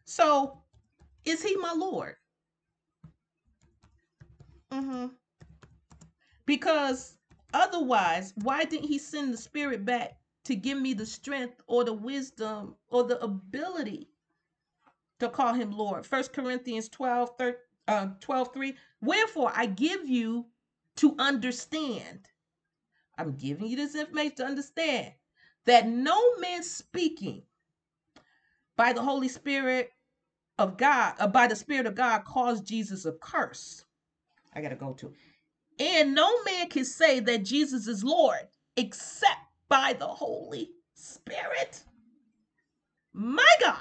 [0.05, 0.61] So,
[1.25, 2.15] is he my Lord?
[4.77, 5.07] Mm-hmm.
[6.45, 7.17] Because
[7.53, 11.93] otherwise, why didn't he send the Spirit back to give me the strength or the
[11.93, 14.07] wisdom or the ability
[15.19, 16.05] to call him Lord.
[16.05, 18.75] First Corinthians 12, 13, uh, 12, 3.
[19.01, 20.45] Wherefore I give you
[20.97, 22.29] to understand.
[23.17, 25.11] I'm giving you this information to understand
[25.65, 27.43] that no man speaking
[28.77, 29.91] by the Holy Spirit
[30.57, 33.83] of God, uh, by the Spirit of God, calls Jesus a curse.
[34.57, 35.13] I got to go to.
[35.79, 39.39] And no man can say that Jesus is Lord except
[39.69, 41.83] by the Holy Spirit.
[43.13, 43.77] My God.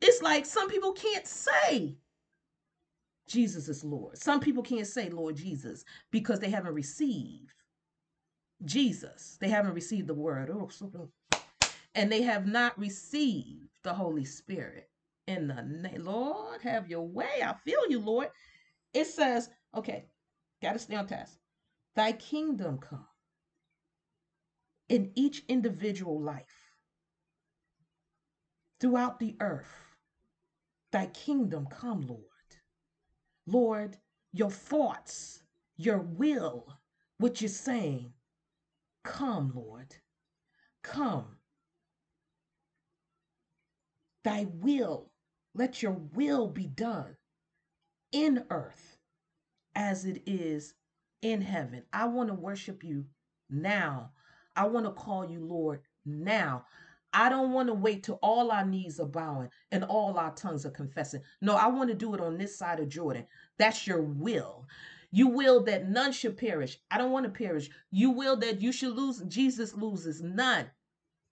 [0.00, 1.96] It's like some people can't say
[3.28, 4.18] Jesus is Lord.
[4.18, 7.52] Some people can't say Lord Jesus because they haven't received
[8.64, 9.38] Jesus.
[9.40, 10.50] They haven't received the word.
[10.50, 10.68] Oh,
[11.94, 14.88] and they have not received the Holy Spirit.
[15.26, 17.42] In the name, Lord, have your way.
[17.44, 18.28] I feel you, Lord.
[18.92, 20.06] It says, okay,
[20.62, 21.38] got to stay on task.
[21.94, 23.06] Thy kingdom come
[24.88, 26.72] in each individual life
[28.80, 29.90] throughout the earth
[30.92, 32.24] Thy kingdom come, Lord.
[33.46, 33.96] Lord,
[34.32, 35.42] your thoughts,
[35.76, 36.66] your will,
[37.18, 38.12] what you're saying,
[39.04, 39.94] come, Lord.
[40.82, 41.36] Come.
[44.24, 45.10] Thy will,
[45.54, 47.16] let your will be done
[48.12, 48.98] in earth
[49.74, 50.74] as it is
[51.22, 51.84] in heaven.
[51.92, 53.06] I want to worship you
[53.48, 54.12] now.
[54.56, 56.64] I want to call you Lord now.
[57.12, 60.64] I don't want to wait till all our knees are bowing and all our tongues
[60.64, 61.22] are confessing.
[61.40, 63.26] No, I want to do it on this side of Jordan.
[63.58, 64.66] That's your will.
[65.10, 66.78] You will that none should perish.
[66.90, 67.68] I don't want to perish.
[67.90, 69.20] You will that you should lose.
[69.26, 70.70] Jesus loses none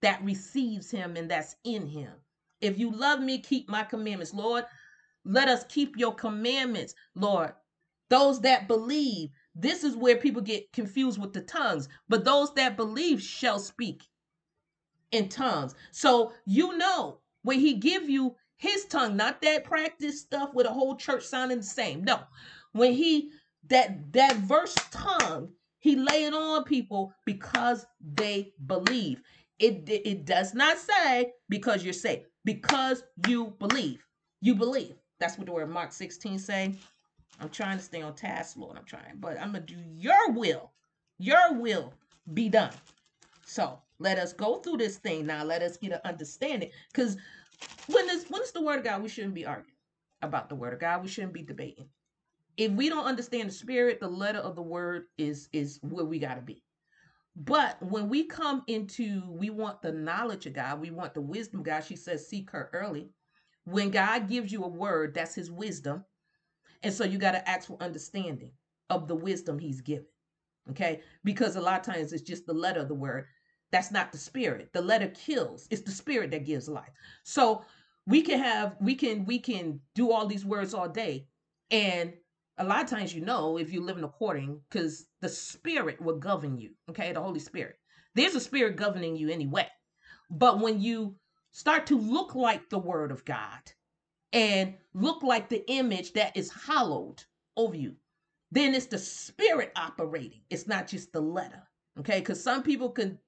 [0.02, 2.12] that receives him and that's in him.
[2.60, 4.34] If you love me, keep my commandments.
[4.34, 4.64] Lord,
[5.28, 7.52] let us keep your commandments, Lord.
[8.08, 12.76] Those that believe, this is where people get confused with the tongues, but those that
[12.76, 14.08] believe shall speak
[15.12, 15.74] in tongues.
[15.90, 20.72] So you know when he give you his tongue, not that practice stuff with a
[20.72, 22.02] whole church sounding the same.
[22.02, 22.20] No,
[22.72, 23.30] when he
[23.68, 29.20] that that verse tongue, he lay it on people because they believe.
[29.58, 34.04] It, it, it does not say because you're saved, because you believe.
[34.40, 34.94] You believe.
[35.18, 36.74] That's what the word Mark 16 say.
[37.40, 38.76] I'm trying to stay on task, Lord.
[38.76, 40.72] I'm trying, but I'm gonna do your will.
[41.18, 41.92] Your will
[42.34, 42.72] be done.
[43.46, 45.44] So let us go through this thing now.
[45.44, 46.70] Let us get an understanding.
[46.92, 47.16] Because
[47.86, 49.74] when it's when it's the word of God, we shouldn't be arguing
[50.22, 51.02] about the word of God.
[51.02, 51.88] We shouldn't be debating.
[52.56, 56.18] If we don't understand the spirit, the letter of the word is is where we
[56.18, 56.62] gotta be.
[57.36, 61.60] But when we come into, we want the knowledge of God, we want the wisdom
[61.60, 61.84] of God.
[61.84, 63.10] She says, seek her early.
[63.70, 66.04] When God gives you a word, that's his wisdom.
[66.82, 68.52] And so you got to ask for understanding
[68.90, 70.06] of the wisdom he's given.
[70.70, 71.00] Okay.
[71.24, 73.26] Because a lot of times it's just the letter of the word.
[73.70, 74.70] That's not the spirit.
[74.72, 75.66] The letter kills.
[75.70, 76.90] It's the spirit that gives life.
[77.24, 77.64] So
[78.08, 81.26] we can have we can we can do all these words all day
[81.70, 82.14] and
[82.56, 86.18] a lot of times you know if you live in according because the spirit will
[86.18, 87.76] govern you okay the holy spirit
[88.14, 89.66] there's a spirit governing you anyway
[90.30, 91.14] but when you
[91.50, 93.60] start to look like the word of god
[94.32, 97.22] and look like the image that is hallowed
[97.56, 97.96] over you
[98.50, 100.40] then it's the spirit operating.
[100.50, 101.62] It's not just the letter.
[101.98, 103.18] Okay, because some people can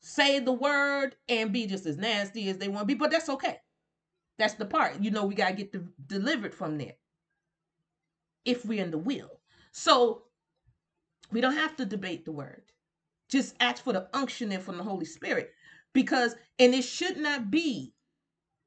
[0.00, 3.28] say the word and be just as nasty as they want to be, but that's
[3.28, 3.58] okay.
[4.38, 5.00] That's the part.
[5.00, 6.94] You know, we got to get delivered from there
[8.44, 9.40] if we're in the will.
[9.72, 10.24] So
[11.32, 12.62] we don't have to debate the word.
[13.30, 15.52] Just ask for the unctioning from the Holy Spirit
[15.94, 17.94] because, and it should not be,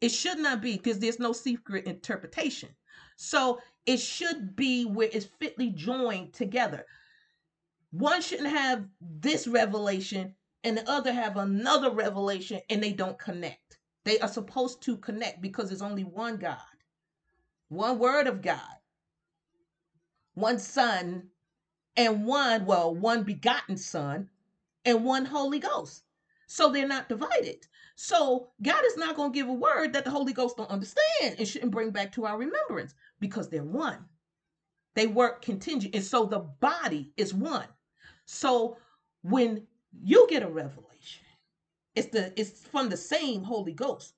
[0.01, 2.69] it should not be because there's no secret interpretation.
[3.17, 6.85] So it should be where it's fitly joined together.
[7.91, 13.79] One shouldn't have this revelation and the other have another revelation and they don't connect.
[14.05, 16.57] They are supposed to connect because there's only one God,
[17.69, 18.61] one word of God,
[20.35, 21.29] one Son,
[21.97, 24.29] and one, well, one begotten Son,
[24.85, 26.03] and one Holy Ghost.
[26.47, 27.67] So they're not divided.
[27.95, 31.35] So God is not going to give a word that the Holy Ghost don't understand
[31.37, 34.05] and shouldn't bring back to our remembrance because they're one.
[34.95, 35.93] They work contingent.
[35.95, 37.67] And so the body is one.
[38.25, 38.77] So
[39.23, 41.25] when you get a revelation,
[41.95, 44.13] it's the it's from the same Holy Ghost.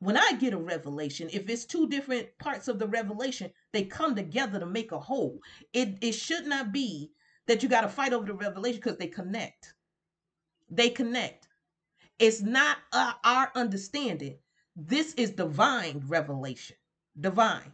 [0.00, 4.14] When I get a revelation, if it's two different parts of the revelation, they come
[4.14, 5.40] together to make a whole.
[5.72, 7.12] It it should not be
[7.46, 9.74] that you got to fight over the revelation because they connect.
[10.70, 11.45] They connect.
[12.18, 14.38] It's not uh, our understanding.
[14.74, 16.76] This is divine revelation.
[17.18, 17.72] Divine.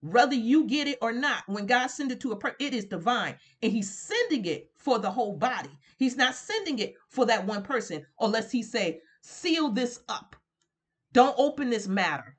[0.00, 2.84] Whether you get it or not, when God sends it to a person, it is
[2.84, 3.36] divine.
[3.62, 5.70] And he's sending it for the whole body.
[5.98, 10.36] He's not sending it for that one person unless he say, seal this up.
[11.12, 12.36] Don't open this matter.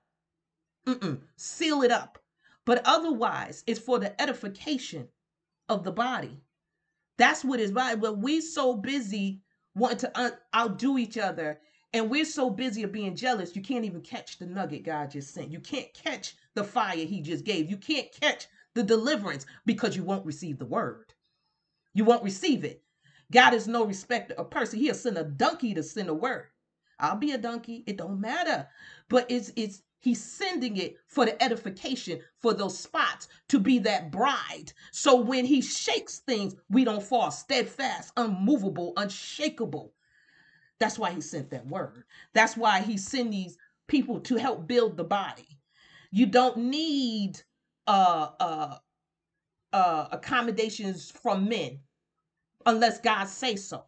[0.88, 1.22] Mm-mm.
[1.36, 2.20] Seal it up.
[2.66, 5.08] But otherwise, it's for the edification
[5.68, 6.40] of the body.
[7.18, 8.00] That's what is right.
[8.00, 9.42] But we so busy
[9.78, 11.60] wanting to un- outdo each other
[11.94, 15.34] and we're so busy of being jealous, you can't even catch the nugget God just
[15.34, 15.52] sent.
[15.52, 17.70] You can't catch the fire he just gave.
[17.70, 21.14] You can't catch the deliverance because you won't receive the word.
[21.94, 22.84] You won't receive it.
[23.32, 24.80] God is no respecter of person.
[24.80, 26.48] He'll send a donkey to send a word.
[27.00, 27.84] I'll be a donkey.
[27.88, 28.68] It don't matter.
[29.10, 34.12] But it's it's he's sending it for the edification for those spots to be that
[34.12, 34.74] bride.
[34.92, 39.94] So when he shakes things, we don't fall steadfast, unmovable, unshakable.
[40.80, 42.04] That's why he sent that word.
[42.34, 45.48] That's why he sent these people to help build the body.
[46.12, 47.42] You don't need
[47.88, 48.78] uh uh
[49.74, 51.80] uh accommodations from men
[52.66, 53.86] unless God say so.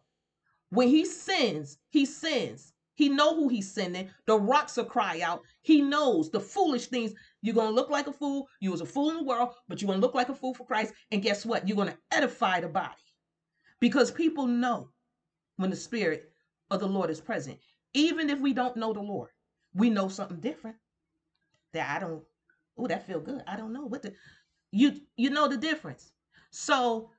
[0.70, 2.72] When he sends, he sends.
[2.94, 4.10] He know who he's sending.
[4.26, 5.42] The rocks will cry out.
[5.62, 7.12] He knows the foolish things.
[7.42, 8.48] You're gonna look like a fool.
[8.60, 10.66] You was a fool in the world, but you're gonna look like a fool for
[10.66, 10.92] Christ.
[11.10, 11.66] And guess what?
[11.66, 12.94] You're gonna edify the body
[13.80, 14.90] because people know
[15.56, 16.32] when the spirit
[16.70, 17.58] of the Lord is present.
[17.94, 19.30] Even if we don't know the Lord,
[19.74, 20.76] we know something different.
[21.72, 22.22] That I don't.
[22.76, 23.42] Oh, that feel good.
[23.46, 24.12] I don't know what the.
[24.72, 26.12] You you know the difference.
[26.50, 27.10] So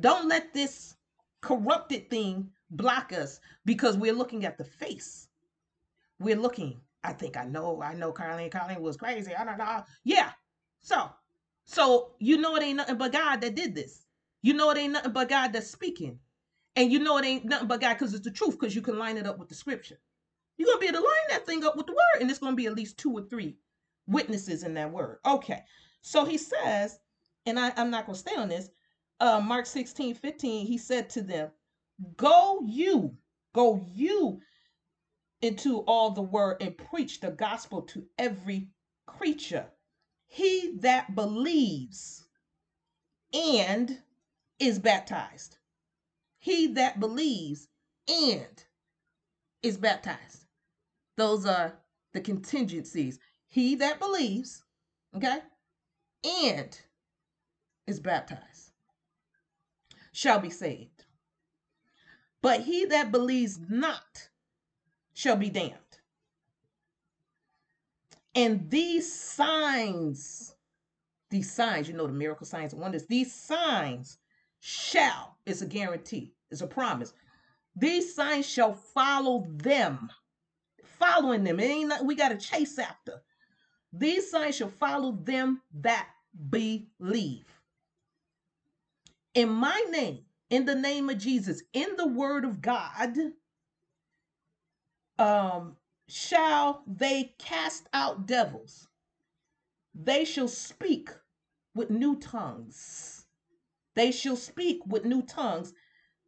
[0.00, 0.96] don't let this
[1.40, 5.28] corrupted thing block us because we're looking at the face.
[6.18, 6.80] We're looking.
[7.02, 7.82] I think I know.
[7.82, 8.50] I know Carlene.
[8.50, 9.34] Carlene was crazy.
[9.34, 9.82] I don't know.
[10.04, 10.32] Yeah.
[10.82, 11.10] So,
[11.64, 14.06] so you know it ain't nothing but God that did this.
[14.42, 16.18] You know it ain't nothing but God that's speaking.
[16.76, 18.98] And you know it ain't nothing but God because it's the truth, because you can
[18.98, 19.98] line it up with the scripture.
[20.56, 22.56] You're gonna be able to line that thing up with the word, and it's gonna
[22.56, 23.56] be at least two or three
[24.06, 25.18] witnesses in that word.
[25.24, 25.62] Okay.
[26.02, 26.98] So he says,
[27.46, 28.70] and I, I'm not gonna stay on this.
[29.20, 31.50] Uh, Mark 16, 15, he said to them,
[32.16, 33.16] Go you,
[33.52, 34.40] go you
[35.42, 38.68] into all the world and preach the gospel to every
[39.06, 39.66] creature.
[40.26, 42.26] He that believes
[43.32, 44.02] and
[44.58, 45.58] is baptized.
[46.38, 47.68] He that believes
[48.08, 48.64] and
[49.62, 50.44] is baptized.
[51.16, 51.78] Those are
[52.12, 53.18] the contingencies.
[53.46, 54.62] He that believes,
[55.14, 55.40] okay,
[56.24, 56.80] and
[57.86, 58.70] is baptized
[60.12, 60.89] shall be saved.
[62.42, 64.28] But he that believes not
[65.12, 65.74] shall be damned.
[68.34, 70.54] And these signs,
[71.30, 74.18] these signs, you know, the miracle signs and wonders, these signs
[74.60, 77.12] shall, it's a guarantee, it's a promise.
[77.76, 80.10] These signs shall follow them,
[80.98, 81.60] following them.
[81.60, 83.22] It ain't not, we got to chase after.
[83.92, 86.08] These signs shall follow them that
[86.50, 87.46] believe.
[89.34, 90.20] In my name,
[90.50, 93.16] in the name of Jesus, in the word of God,
[95.18, 95.76] um,
[96.08, 98.88] shall they cast out devils.
[99.94, 101.10] They shall speak
[101.74, 103.26] with new tongues.
[103.94, 105.72] They shall speak with new tongues.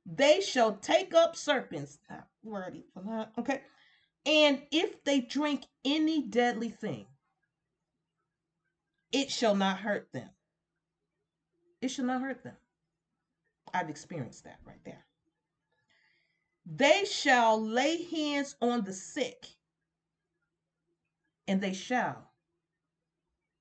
[0.06, 1.98] They shall take up serpents.
[2.08, 3.32] Not worthy for that.
[3.38, 3.62] Okay.
[4.24, 7.06] And if they drink any deadly thing,
[9.10, 10.30] it shall not hurt them.
[11.80, 12.56] It shall not hurt them.
[13.74, 15.04] I've experienced that right there.
[16.66, 19.46] They shall lay hands on the sick
[21.48, 22.30] and they shall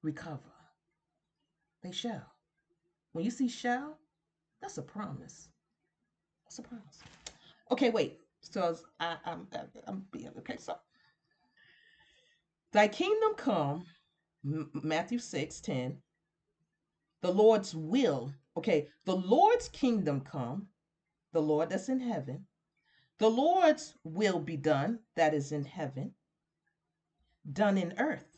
[0.03, 0.39] recover.
[1.82, 2.32] They shall.
[3.14, 3.97] When you see shall,
[4.62, 5.49] that's a promise.
[6.45, 6.99] That's a promise.
[7.72, 8.20] Okay, wait.
[8.41, 9.47] So I, I'm,
[9.88, 10.57] I'm being okay.
[10.57, 10.76] So,
[12.72, 13.86] Thy kingdom come,
[14.74, 15.97] Matthew 6 10.
[17.22, 18.34] The Lord's will.
[18.58, 20.68] Okay, the Lord's kingdom come,
[21.32, 22.45] the Lord that's in heaven.
[23.18, 26.14] The Lord's will be done, that is in heaven,
[27.52, 28.38] done in earth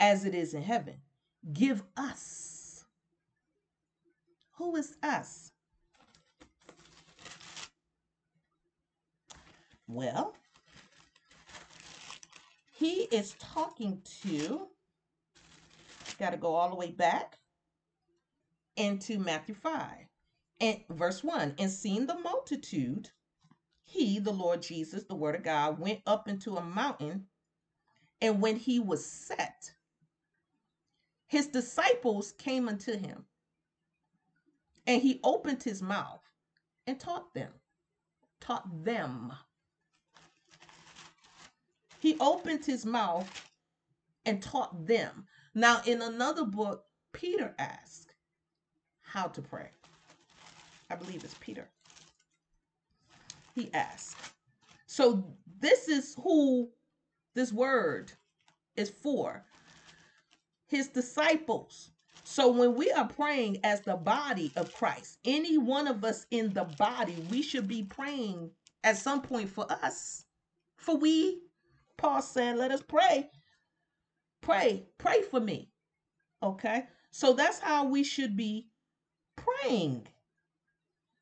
[0.00, 0.96] as it is in heaven.
[1.52, 2.84] Give us.
[4.52, 5.52] Who is us?
[9.86, 10.34] Well,
[12.72, 14.66] he is talking to,
[16.18, 17.38] got to go all the way back
[18.76, 19.88] into Matthew 5
[20.60, 23.10] and verse 1 and seeing the multitude,
[23.84, 27.26] he, the Lord Jesus, the Word of God, went up into a mountain.
[28.20, 29.74] And when he was set,
[31.26, 33.24] his disciples came unto him,
[34.86, 36.22] and he opened his mouth
[36.86, 37.52] and taught them.
[38.40, 39.32] Taught them.
[41.98, 43.50] He opened his mouth
[44.24, 45.26] and taught them.
[45.54, 48.11] Now, in another book, Peter asked
[49.12, 49.68] how to pray.
[50.90, 51.68] I believe it's Peter.
[53.54, 54.16] He asked.
[54.86, 55.24] So,
[55.60, 56.70] this is who
[57.34, 58.12] this word
[58.76, 59.44] is for
[60.66, 61.90] his disciples.
[62.24, 66.52] So, when we are praying as the body of Christ, any one of us in
[66.52, 68.50] the body, we should be praying
[68.84, 70.24] at some point for us.
[70.76, 71.42] For we
[72.02, 73.30] Paul said, let us pray.
[74.40, 75.70] Pray, pray for me.
[76.42, 76.88] Okay?
[77.12, 78.66] So that's how we should be
[79.36, 80.06] praying.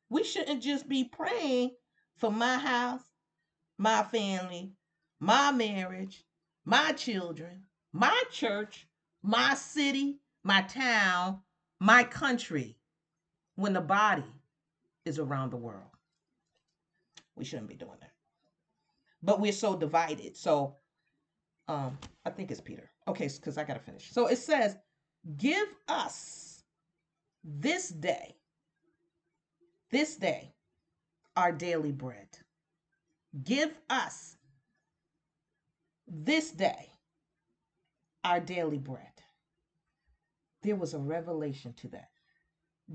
[0.09, 1.71] We shouldn't just be praying
[2.17, 3.03] for my house,
[3.77, 4.73] my family,
[5.19, 6.23] my marriage,
[6.65, 8.87] my children, my church,
[9.23, 11.41] my city, my town,
[11.79, 12.77] my country,
[13.55, 14.23] when the body
[15.05, 15.89] is around the world.
[17.35, 18.11] We shouldn't be doing that
[19.23, 20.35] but we're so divided.
[20.35, 20.75] So
[21.67, 22.89] um, I think it's Peter.
[23.07, 24.11] Okay, because I gotta finish.
[24.11, 24.77] So it says,
[25.37, 26.50] give us
[27.43, 28.35] this day,
[29.89, 30.53] this day,
[31.35, 32.27] our daily bread.
[33.43, 34.35] Give us
[36.07, 36.91] this day
[38.23, 39.07] our daily bread.
[40.61, 42.09] There was a revelation to that.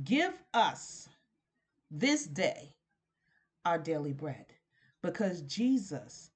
[0.05, 1.09] Give us
[1.91, 2.75] this day
[3.65, 4.47] our daily bread
[5.03, 6.31] because Jesus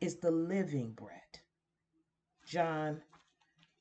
[0.00, 1.40] is the living bread.
[2.46, 3.00] John,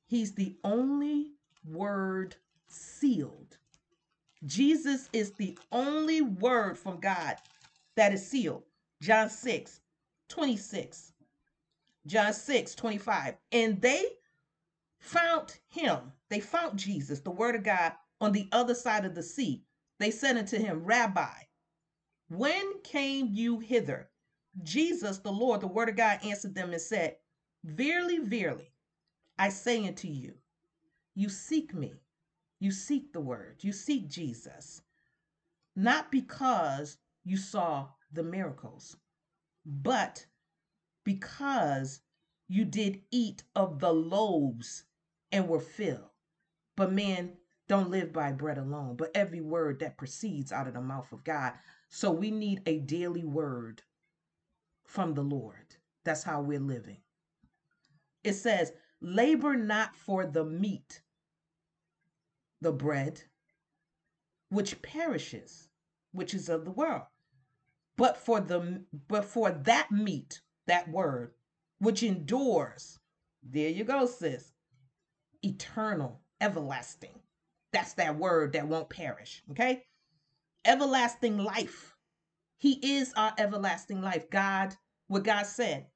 [0.05, 1.31] he's the only
[1.65, 2.36] word
[2.67, 3.57] sealed.
[4.46, 7.38] Jesus is the only word from God
[7.96, 8.64] that is sealed.
[9.02, 9.80] John 6,
[10.30, 11.14] 26.
[12.06, 13.36] John 6, 25.
[13.52, 14.06] And they
[15.00, 19.24] found him, they found Jesus, the word of God, on the other side of the
[19.24, 19.64] sea.
[20.00, 21.32] They said unto him, Rabbi,
[22.30, 24.10] when came you hither?
[24.64, 27.18] Jesus, the Lord, the word of God, answered them and said,
[27.64, 28.72] Verily, verily,
[29.39, 30.34] I say unto you,
[31.16, 31.94] you seek me,
[32.64, 34.82] you seek the word, you seek Jesus,
[35.76, 38.95] not because you saw the miracles,
[39.66, 40.26] but
[41.03, 41.99] because
[42.47, 44.86] you did eat of the loaves
[45.32, 46.09] and were filled.
[46.78, 47.34] But men
[47.68, 51.26] don't live by bread alone, but every word that proceeds out of the mouth of
[51.26, 51.53] God.
[51.89, 53.82] So we need a daily word
[54.86, 55.76] from the Lord.
[56.05, 57.01] That's how we're living.
[58.24, 61.01] It says, labor not for the meat,
[62.64, 63.22] the bread,
[64.49, 65.70] which perishes,
[66.11, 67.03] which is of the world,
[67.97, 71.34] but for the but for that meat, that word,
[71.80, 72.99] which endures.
[73.43, 74.51] There you go, sis.
[75.43, 77.20] Eternal, everlasting.
[77.74, 79.43] That's that word that won't perish.
[79.51, 79.84] Okay?
[80.66, 81.95] Everlasting life.
[82.57, 84.30] He is our everlasting life.
[84.30, 84.76] God
[85.07, 85.88] what God said.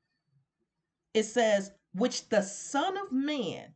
[1.14, 3.74] It says, which the Son of Man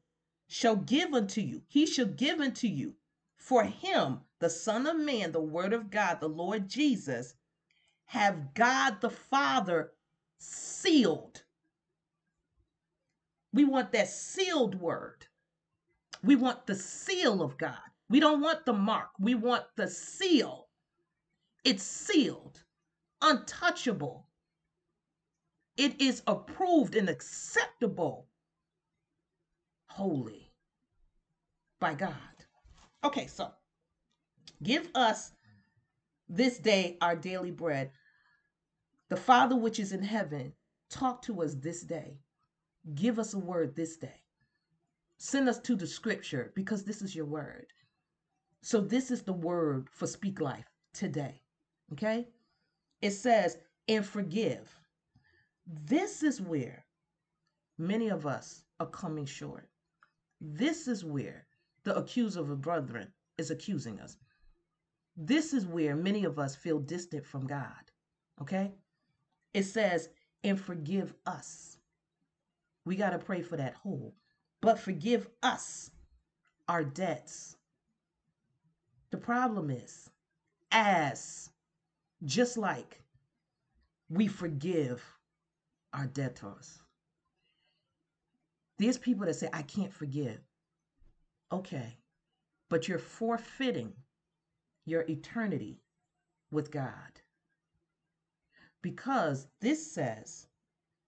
[0.51, 1.61] shall give unto you.
[1.69, 2.93] He shall give unto you.
[3.37, 7.35] For him, the Son of Man, the Word of God, the Lord Jesus,
[8.05, 9.93] have God the Father
[10.37, 11.43] sealed.
[13.53, 15.25] We want that sealed word.
[16.21, 17.79] We want the seal of God.
[18.09, 19.11] We don't want the mark.
[19.19, 20.67] We want the seal.
[21.63, 22.63] It's sealed,
[23.21, 24.27] untouchable,
[25.77, 28.27] it is approved and acceptable,
[29.87, 30.40] holy
[31.81, 32.15] by God.
[33.03, 33.51] Okay, so
[34.63, 35.31] Give us
[36.29, 37.91] this day our daily bread.
[39.09, 40.53] The Father which is in heaven,
[40.89, 42.19] talk to us this day.
[42.93, 44.21] Give us a word this day.
[45.17, 47.67] Send us to the scripture because this is your word.
[48.61, 51.41] So, this is the word for Speak Life today.
[51.93, 52.27] Okay?
[53.01, 53.57] It says,
[53.87, 54.69] and forgive.
[55.65, 56.85] This is where
[57.79, 59.69] many of us are coming short.
[60.39, 61.47] This is where
[61.83, 63.07] the accuser of brethren
[63.37, 64.17] is accusing us.
[65.17, 67.91] This is where many of us feel distant from God.
[68.41, 68.71] Okay?
[69.53, 70.09] It says,
[70.43, 71.77] and forgive us.
[72.85, 74.15] We got to pray for that whole.
[74.61, 75.91] But forgive us
[76.67, 77.57] our debts.
[79.11, 80.09] The problem is,
[80.71, 81.49] as
[82.23, 83.01] just like
[84.09, 85.03] we forgive
[85.93, 86.79] our debtors.
[88.77, 90.39] There's people that say, I can't forgive.
[91.51, 91.97] Okay,
[92.69, 93.93] but you're forfeiting
[94.85, 95.81] your eternity
[96.51, 97.21] with God.
[98.81, 100.47] Because this says,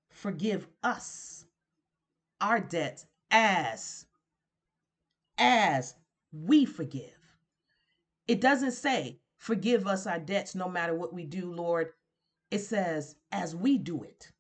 [0.10, 1.46] forgive us
[2.42, 4.06] our debts as
[5.38, 5.96] as
[6.32, 7.38] we forgive.
[8.28, 11.90] It doesn't say forgive us our debts no matter what we do, Lord.
[12.52, 14.32] It says as we do it.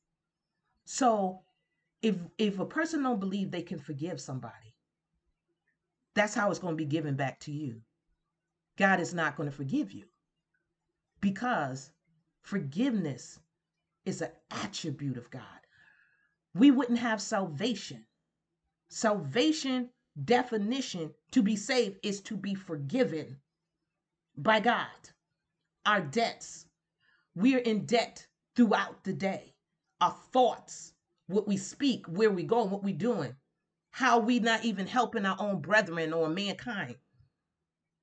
[0.85, 1.41] So
[2.01, 4.72] if if a person don't believe they can forgive somebody,
[6.15, 7.81] that's how it's going to be given back to you.
[8.77, 10.05] God is not going to forgive you
[11.21, 11.91] because
[12.41, 13.39] forgiveness
[14.05, 15.41] is an attribute of God.
[16.53, 18.05] We wouldn't have salvation.
[18.89, 19.89] Salvation
[20.25, 23.39] definition to be saved is to be forgiven
[24.37, 24.87] by God.
[25.85, 26.65] Our debts,
[27.35, 29.55] we are in debt throughout the day.
[30.01, 30.93] Our thoughts,
[31.27, 33.35] what we speak, where we go, what we're doing,
[33.93, 36.95] how we not even helping our own brethren or mankind.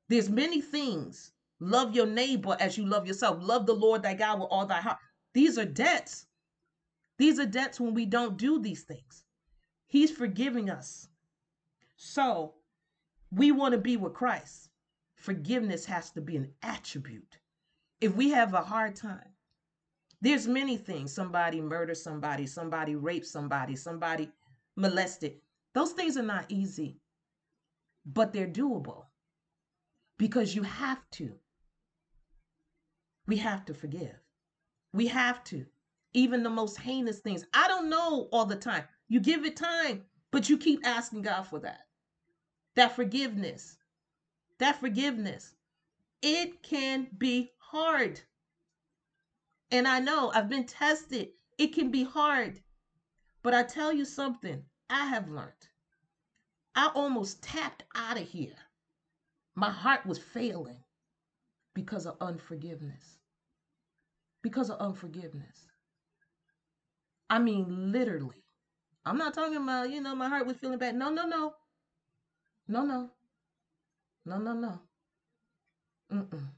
[0.08, 1.32] There's many things.
[1.58, 3.38] Love your neighbor as you love yourself.
[3.40, 4.98] Love the Lord thy God with all thy heart.
[5.34, 6.26] These are debts.
[7.18, 9.24] These are debts when we don't do these things.
[9.88, 11.08] He's forgiving us.
[11.96, 12.54] So
[13.32, 14.70] we want to be with Christ.
[15.16, 17.36] Forgiveness has to be an attribute.
[18.00, 19.34] If we have a hard time,
[20.20, 21.12] there's many things.
[21.12, 24.30] Somebody murdered somebody, somebody raped somebody, somebody
[24.76, 25.34] molested.
[25.74, 27.00] Those things are not easy,
[28.04, 29.04] but they're doable
[30.18, 31.32] because you have to.
[33.26, 34.16] We have to forgive.
[34.92, 35.66] We have to.
[36.12, 37.44] Even the most heinous things.
[37.54, 38.84] I don't know all the time.
[39.08, 40.02] You give it time,
[40.32, 41.86] but you keep asking God for that.
[42.74, 43.76] That forgiveness.
[44.58, 45.54] That forgiveness.
[46.22, 48.20] It can be hard.
[49.70, 51.28] And I know I've been tested.
[51.56, 52.60] It can be hard.
[53.42, 55.68] But I tell you something, I have learned.
[56.74, 58.56] I almost tapped out of here
[59.54, 60.82] my heart was failing
[61.74, 63.18] because of unforgiveness.
[64.42, 65.66] Because of unforgiveness.
[67.28, 68.42] I mean, literally.
[69.04, 70.94] I'm not talking about, you know, my heart was feeling bad.
[70.94, 71.54] No, no, no.
[72.68, 73.10] No, no.
[74.24, 74.80] No, no, no.
[76.12, 76.48] Mm-mm.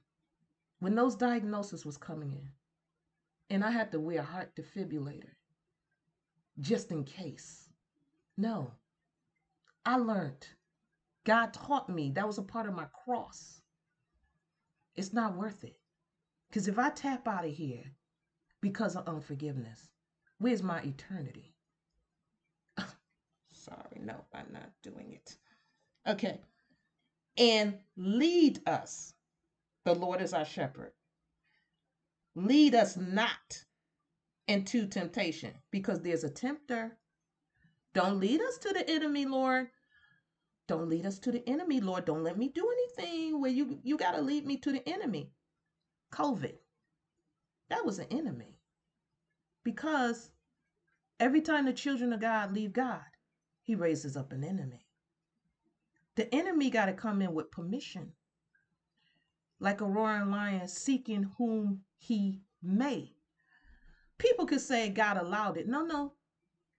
[0.79, 2.49] When those diagnoses was coming in,
[3.51, 5.35] and I had to wear a heart defibrillator
[6.61, 7.62] just in case.
[8.37, 8.73] No.
[9.85, 10.47] I learned
[11.25, 13.61] God taught me that was a part of my cross.
[14.95, 15.79] It's not worth it.
[16.49, 17.85] Because if I tap out of here
[18.61, 19.89] because of unforgiveness,
[20.39, 21.55] where's my eternity?
[23.53, 25.37] Sorry, no, I'm not doing it.
[26.07, 26.41] Okay.
[27.39, 29.15] And lead us.
[29.85, 30.93] The Lord is our shepherd.
[32.35, 33.65] Lead us not
[34.49, 36.99] into temptation because there's a tempter.
[37.95, 39.69] Don't lead us to the enemy, Lord.
[40.67, 42.05] Don't lead us to the enemy, Lord.
[42.05, 45.33] Don't let me do anything where you you got to lead me to the enemy.
[46.13, 46.55] COVID.
[47.69, 48.59] That was an enemy.
[49.65, 50.31] Because
[51.21, 53.03] every time the children of God leave God,
[53.63, 54.87] he raises up an enemy.
[56.17, 58.13] The enemy got to come in with permission.
[59.61, 63.13] Like a roaring lion seeking whom he may.
[64.19, 65.69] People could say God allowed it.
[65.69, 66.15] No, no.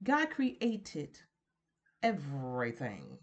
[0.04, 1.18] God created
[2.02, 3.18] everything.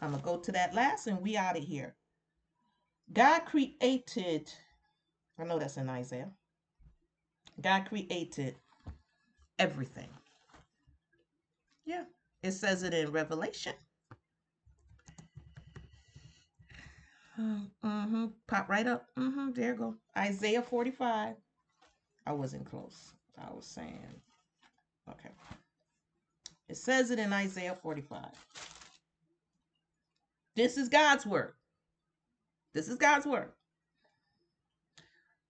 [0.00, 1.94] I'm going to go to that last and we out of here.
[3.12, 4.52] God created,
[5.38, 6.30] I know that's in Isaiah.
[7.60, 8.56] God created
[9.58, 10.08] everything.
[11.84, 12.04] Yeah,
[12.42, 13.74] it says it in Revelation.
[17.84, 18.26] Mm-hmm.
[18.46, 19.06] Pop right up.
[19.18, 19.52] Mm-hmm.
[19.52, 19.94] There you go.
[20.16, 21.34] Isaiah 45.
[22.26, 23.12] I wasn't close.
[23.38, 24.20] I was saying,
[25.10, 25.30] okay.
[26.68, 28.24] It says it in Isaiah 45.
[30.54, 31.54] This is God's word.
[32.74, 33.52] This is God's word.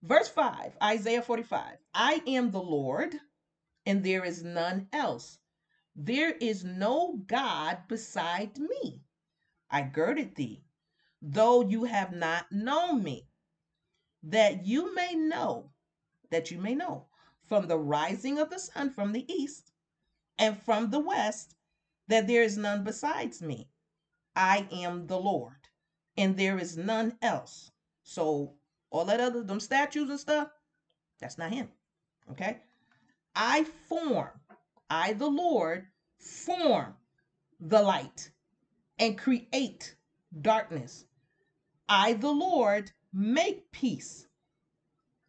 [0.02, 3.14] Verse 5, Isaiah 45 I am the Lord,
[3.86, 5.38] and there is none else.
[5.94, 9.02] There is no God beside me.
[9.70, 10.64] I girded thee,
[11.20, 13.28] though you have not known me,
[14.24, 15.70] that you may know,
[16.30, 17.06] that you may know,
[17.52, 19.72] from the rising of the sun from the east
[20.38, 21.54] and from the west,
[22.08, 23.68] that there is none besides me.
[24.34, 25.68] I am the Lord,
[26.16, 27.70] and there is none else.
[28.04, 28.54] So
[28.88, 30.48] all that other them statues and stuff,
[31.20, 31.68] that's not him.
[32.30, 32.56] Okay?
[33.36, 34.30] I form,
[34.88, 36.94] I the Lord form
[37.60, 38.30] the light
[38.98, 39.94] and create
[40.40, 41.04] darkness.
[41.86, 44.26] I the Lord make peace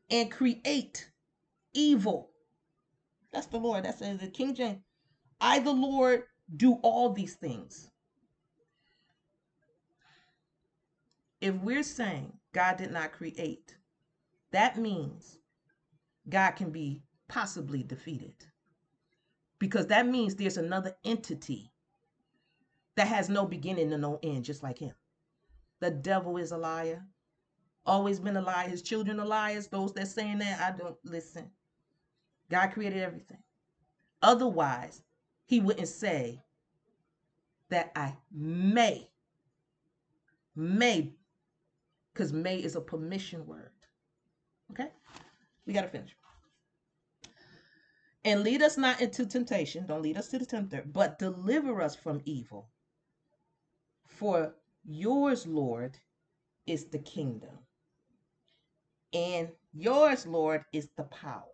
[0.10, 1.10] and create
[1.74, 2.30] evil.
[3.32, 3.86] That's the Lord.
[3.86, 4.82] That's the King James.
[5.42, 6.24] I the Lord
[6.56, 7.90] do all these things.
[11.42, 13.76] If we're saying God did not create,
[14.52, 15.40] that means
[16.30, 18.36] God can be possibly defeated.
[19.60, 21.72] Because that means there's another entity
[22.96, 24.94] that has no beginning and no end, just like him.
[25.80, 27.04] The devil is a liar.
[27.86, 28.70] Always been a liar.
[28.70, 29.68] His children are liars.
[29.68, 31.50] Those that saying that, I don't listen.
[32.50, 33.40] God created everything.
[34.22, 35.02] Otherwise,
[35.46, 36.44] he wouldn't say
[37.70, 39.10] that I may,
[40.56, 41.14] may
[42.14, 43.72] because may is a permission word.
[44.72, 44.90] Okay?
[45.66, 46.16] We got to finish.
[48.26, 49.86] And lead us not into temptation.
[49.86, 52.70] Don't lead us to the tempter, but deliver us from evil.
[54.08, 55.98] For yours, Lord,
[56.66, 57.58] is the kingdom.
[59.14, 61.53] And yours, Lord, is the power.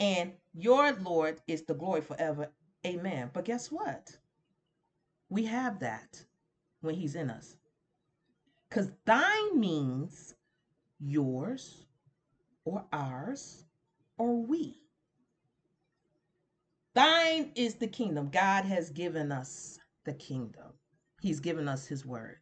[0.00, 2.48] And your Lord is the glory forever.
[2.86, 3.30] Amen.
[3.32, 4.16] But guess what?
[5.28, 6.22] We have that
[6.80, 7.56] when He's in us.
[8.68, 10.34] Because thine means
[11.00, 11.84] yours
[12.64, 13.64] or ours
[14.18, 14.82] or we.
[16.94, 18.28] Thine is the kingdom.
[18.30, 20.72] God has given us the kingdom,
[21.20, 22.40] He's given us His word.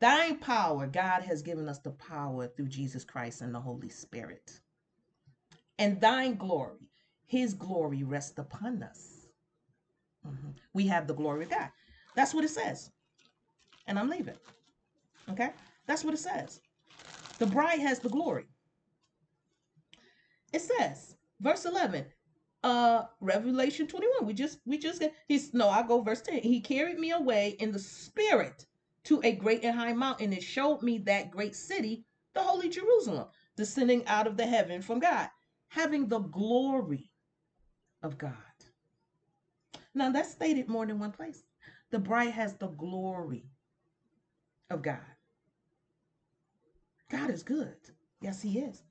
[0.00, 4.60] Thine power, God has given us the power through Jesus Christ and the Holy Spirit.
[5.82, 6.78] And thine glory,
[7.26, 9.26] His glory rests upon us.
[10.24, 10.50] Mm-hmm.
[10.74, 11.70] We have the glory of God.
[12.14, 12.92] That's what it says.
[13.88, 14.36] And I'm leaving.
[15.28, 15.50] Okay?
[15.88, 16.60] That's what it says.
[17.40, 18.44] The bride has the glory.
[20.52, 22.04] It says, verse 11,
[22.62, 24.24] uh Revelation 21.
[24.24, 26.42] We just we just he's no, I go verse 10.
[26.42, 28.66] He carried me away in the spirit
[29.02, 32.04] to a great and high mountain and showed me that great city,
[32.34, 33.26] the holy Jerusalem,
[33.56, 35.28] descending out of the heaven from God,
[35.72, 37.10] having the glory
[38.02, 38.32] of God.
[39.94, 41.42] Now that's stated more than one place.
[41.90, 43.46] The bride has the glory
[44.70, 45.00] of God.
[47.10, 47.76] God is good.
[48.20, 48.82] Yes, He is.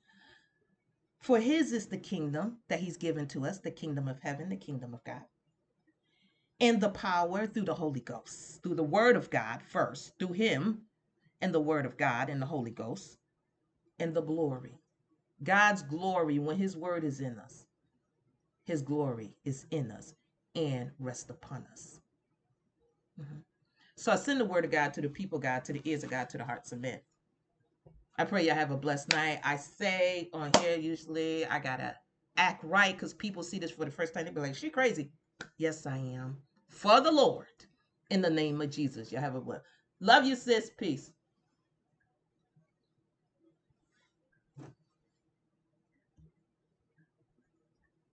[1.20, 4.56] For His is the kingdom that He's given to us, the kingdom of heaven, the
[4.56, 5.22] kingdom of God.
[6.60, 10.82] And the power through the Holy Ghost, through the Word of God first, through Him
[11.40, 13.18] and the Word of God and the Holy Ghost,
[14.00, 14.81] and the glory.
[15.42, 17.66] God's glory, when His Word is in us,
[18.64, 20.14] His glory is in us
[20.54, 22.00] and rest upon us.
[23.20, 23.38] Mm-hmm.
[23.96, 26.10] So I send the Word of God to the people, God, to the ears of
[26.10, 27.00] God, to the hearts of men.
[28.18, 29.40] I pray y'all have a blessed night.
[29.42, 31.96] I say on here usually I gotta
[32.36, 34.24] act right because people see this for the first time.
[34.24, 35.10] They be like, "She crazy."
[35.56, 36.36] Yes, I am.
[36.68, 37.46] For the Lord,
[38.10, 39.10] in the name of Jesus.
[39.10, 39.64] Y'all have a blessed.
[40.00, 40.70] Love you, sis.
[40.76, 41.10] Peace.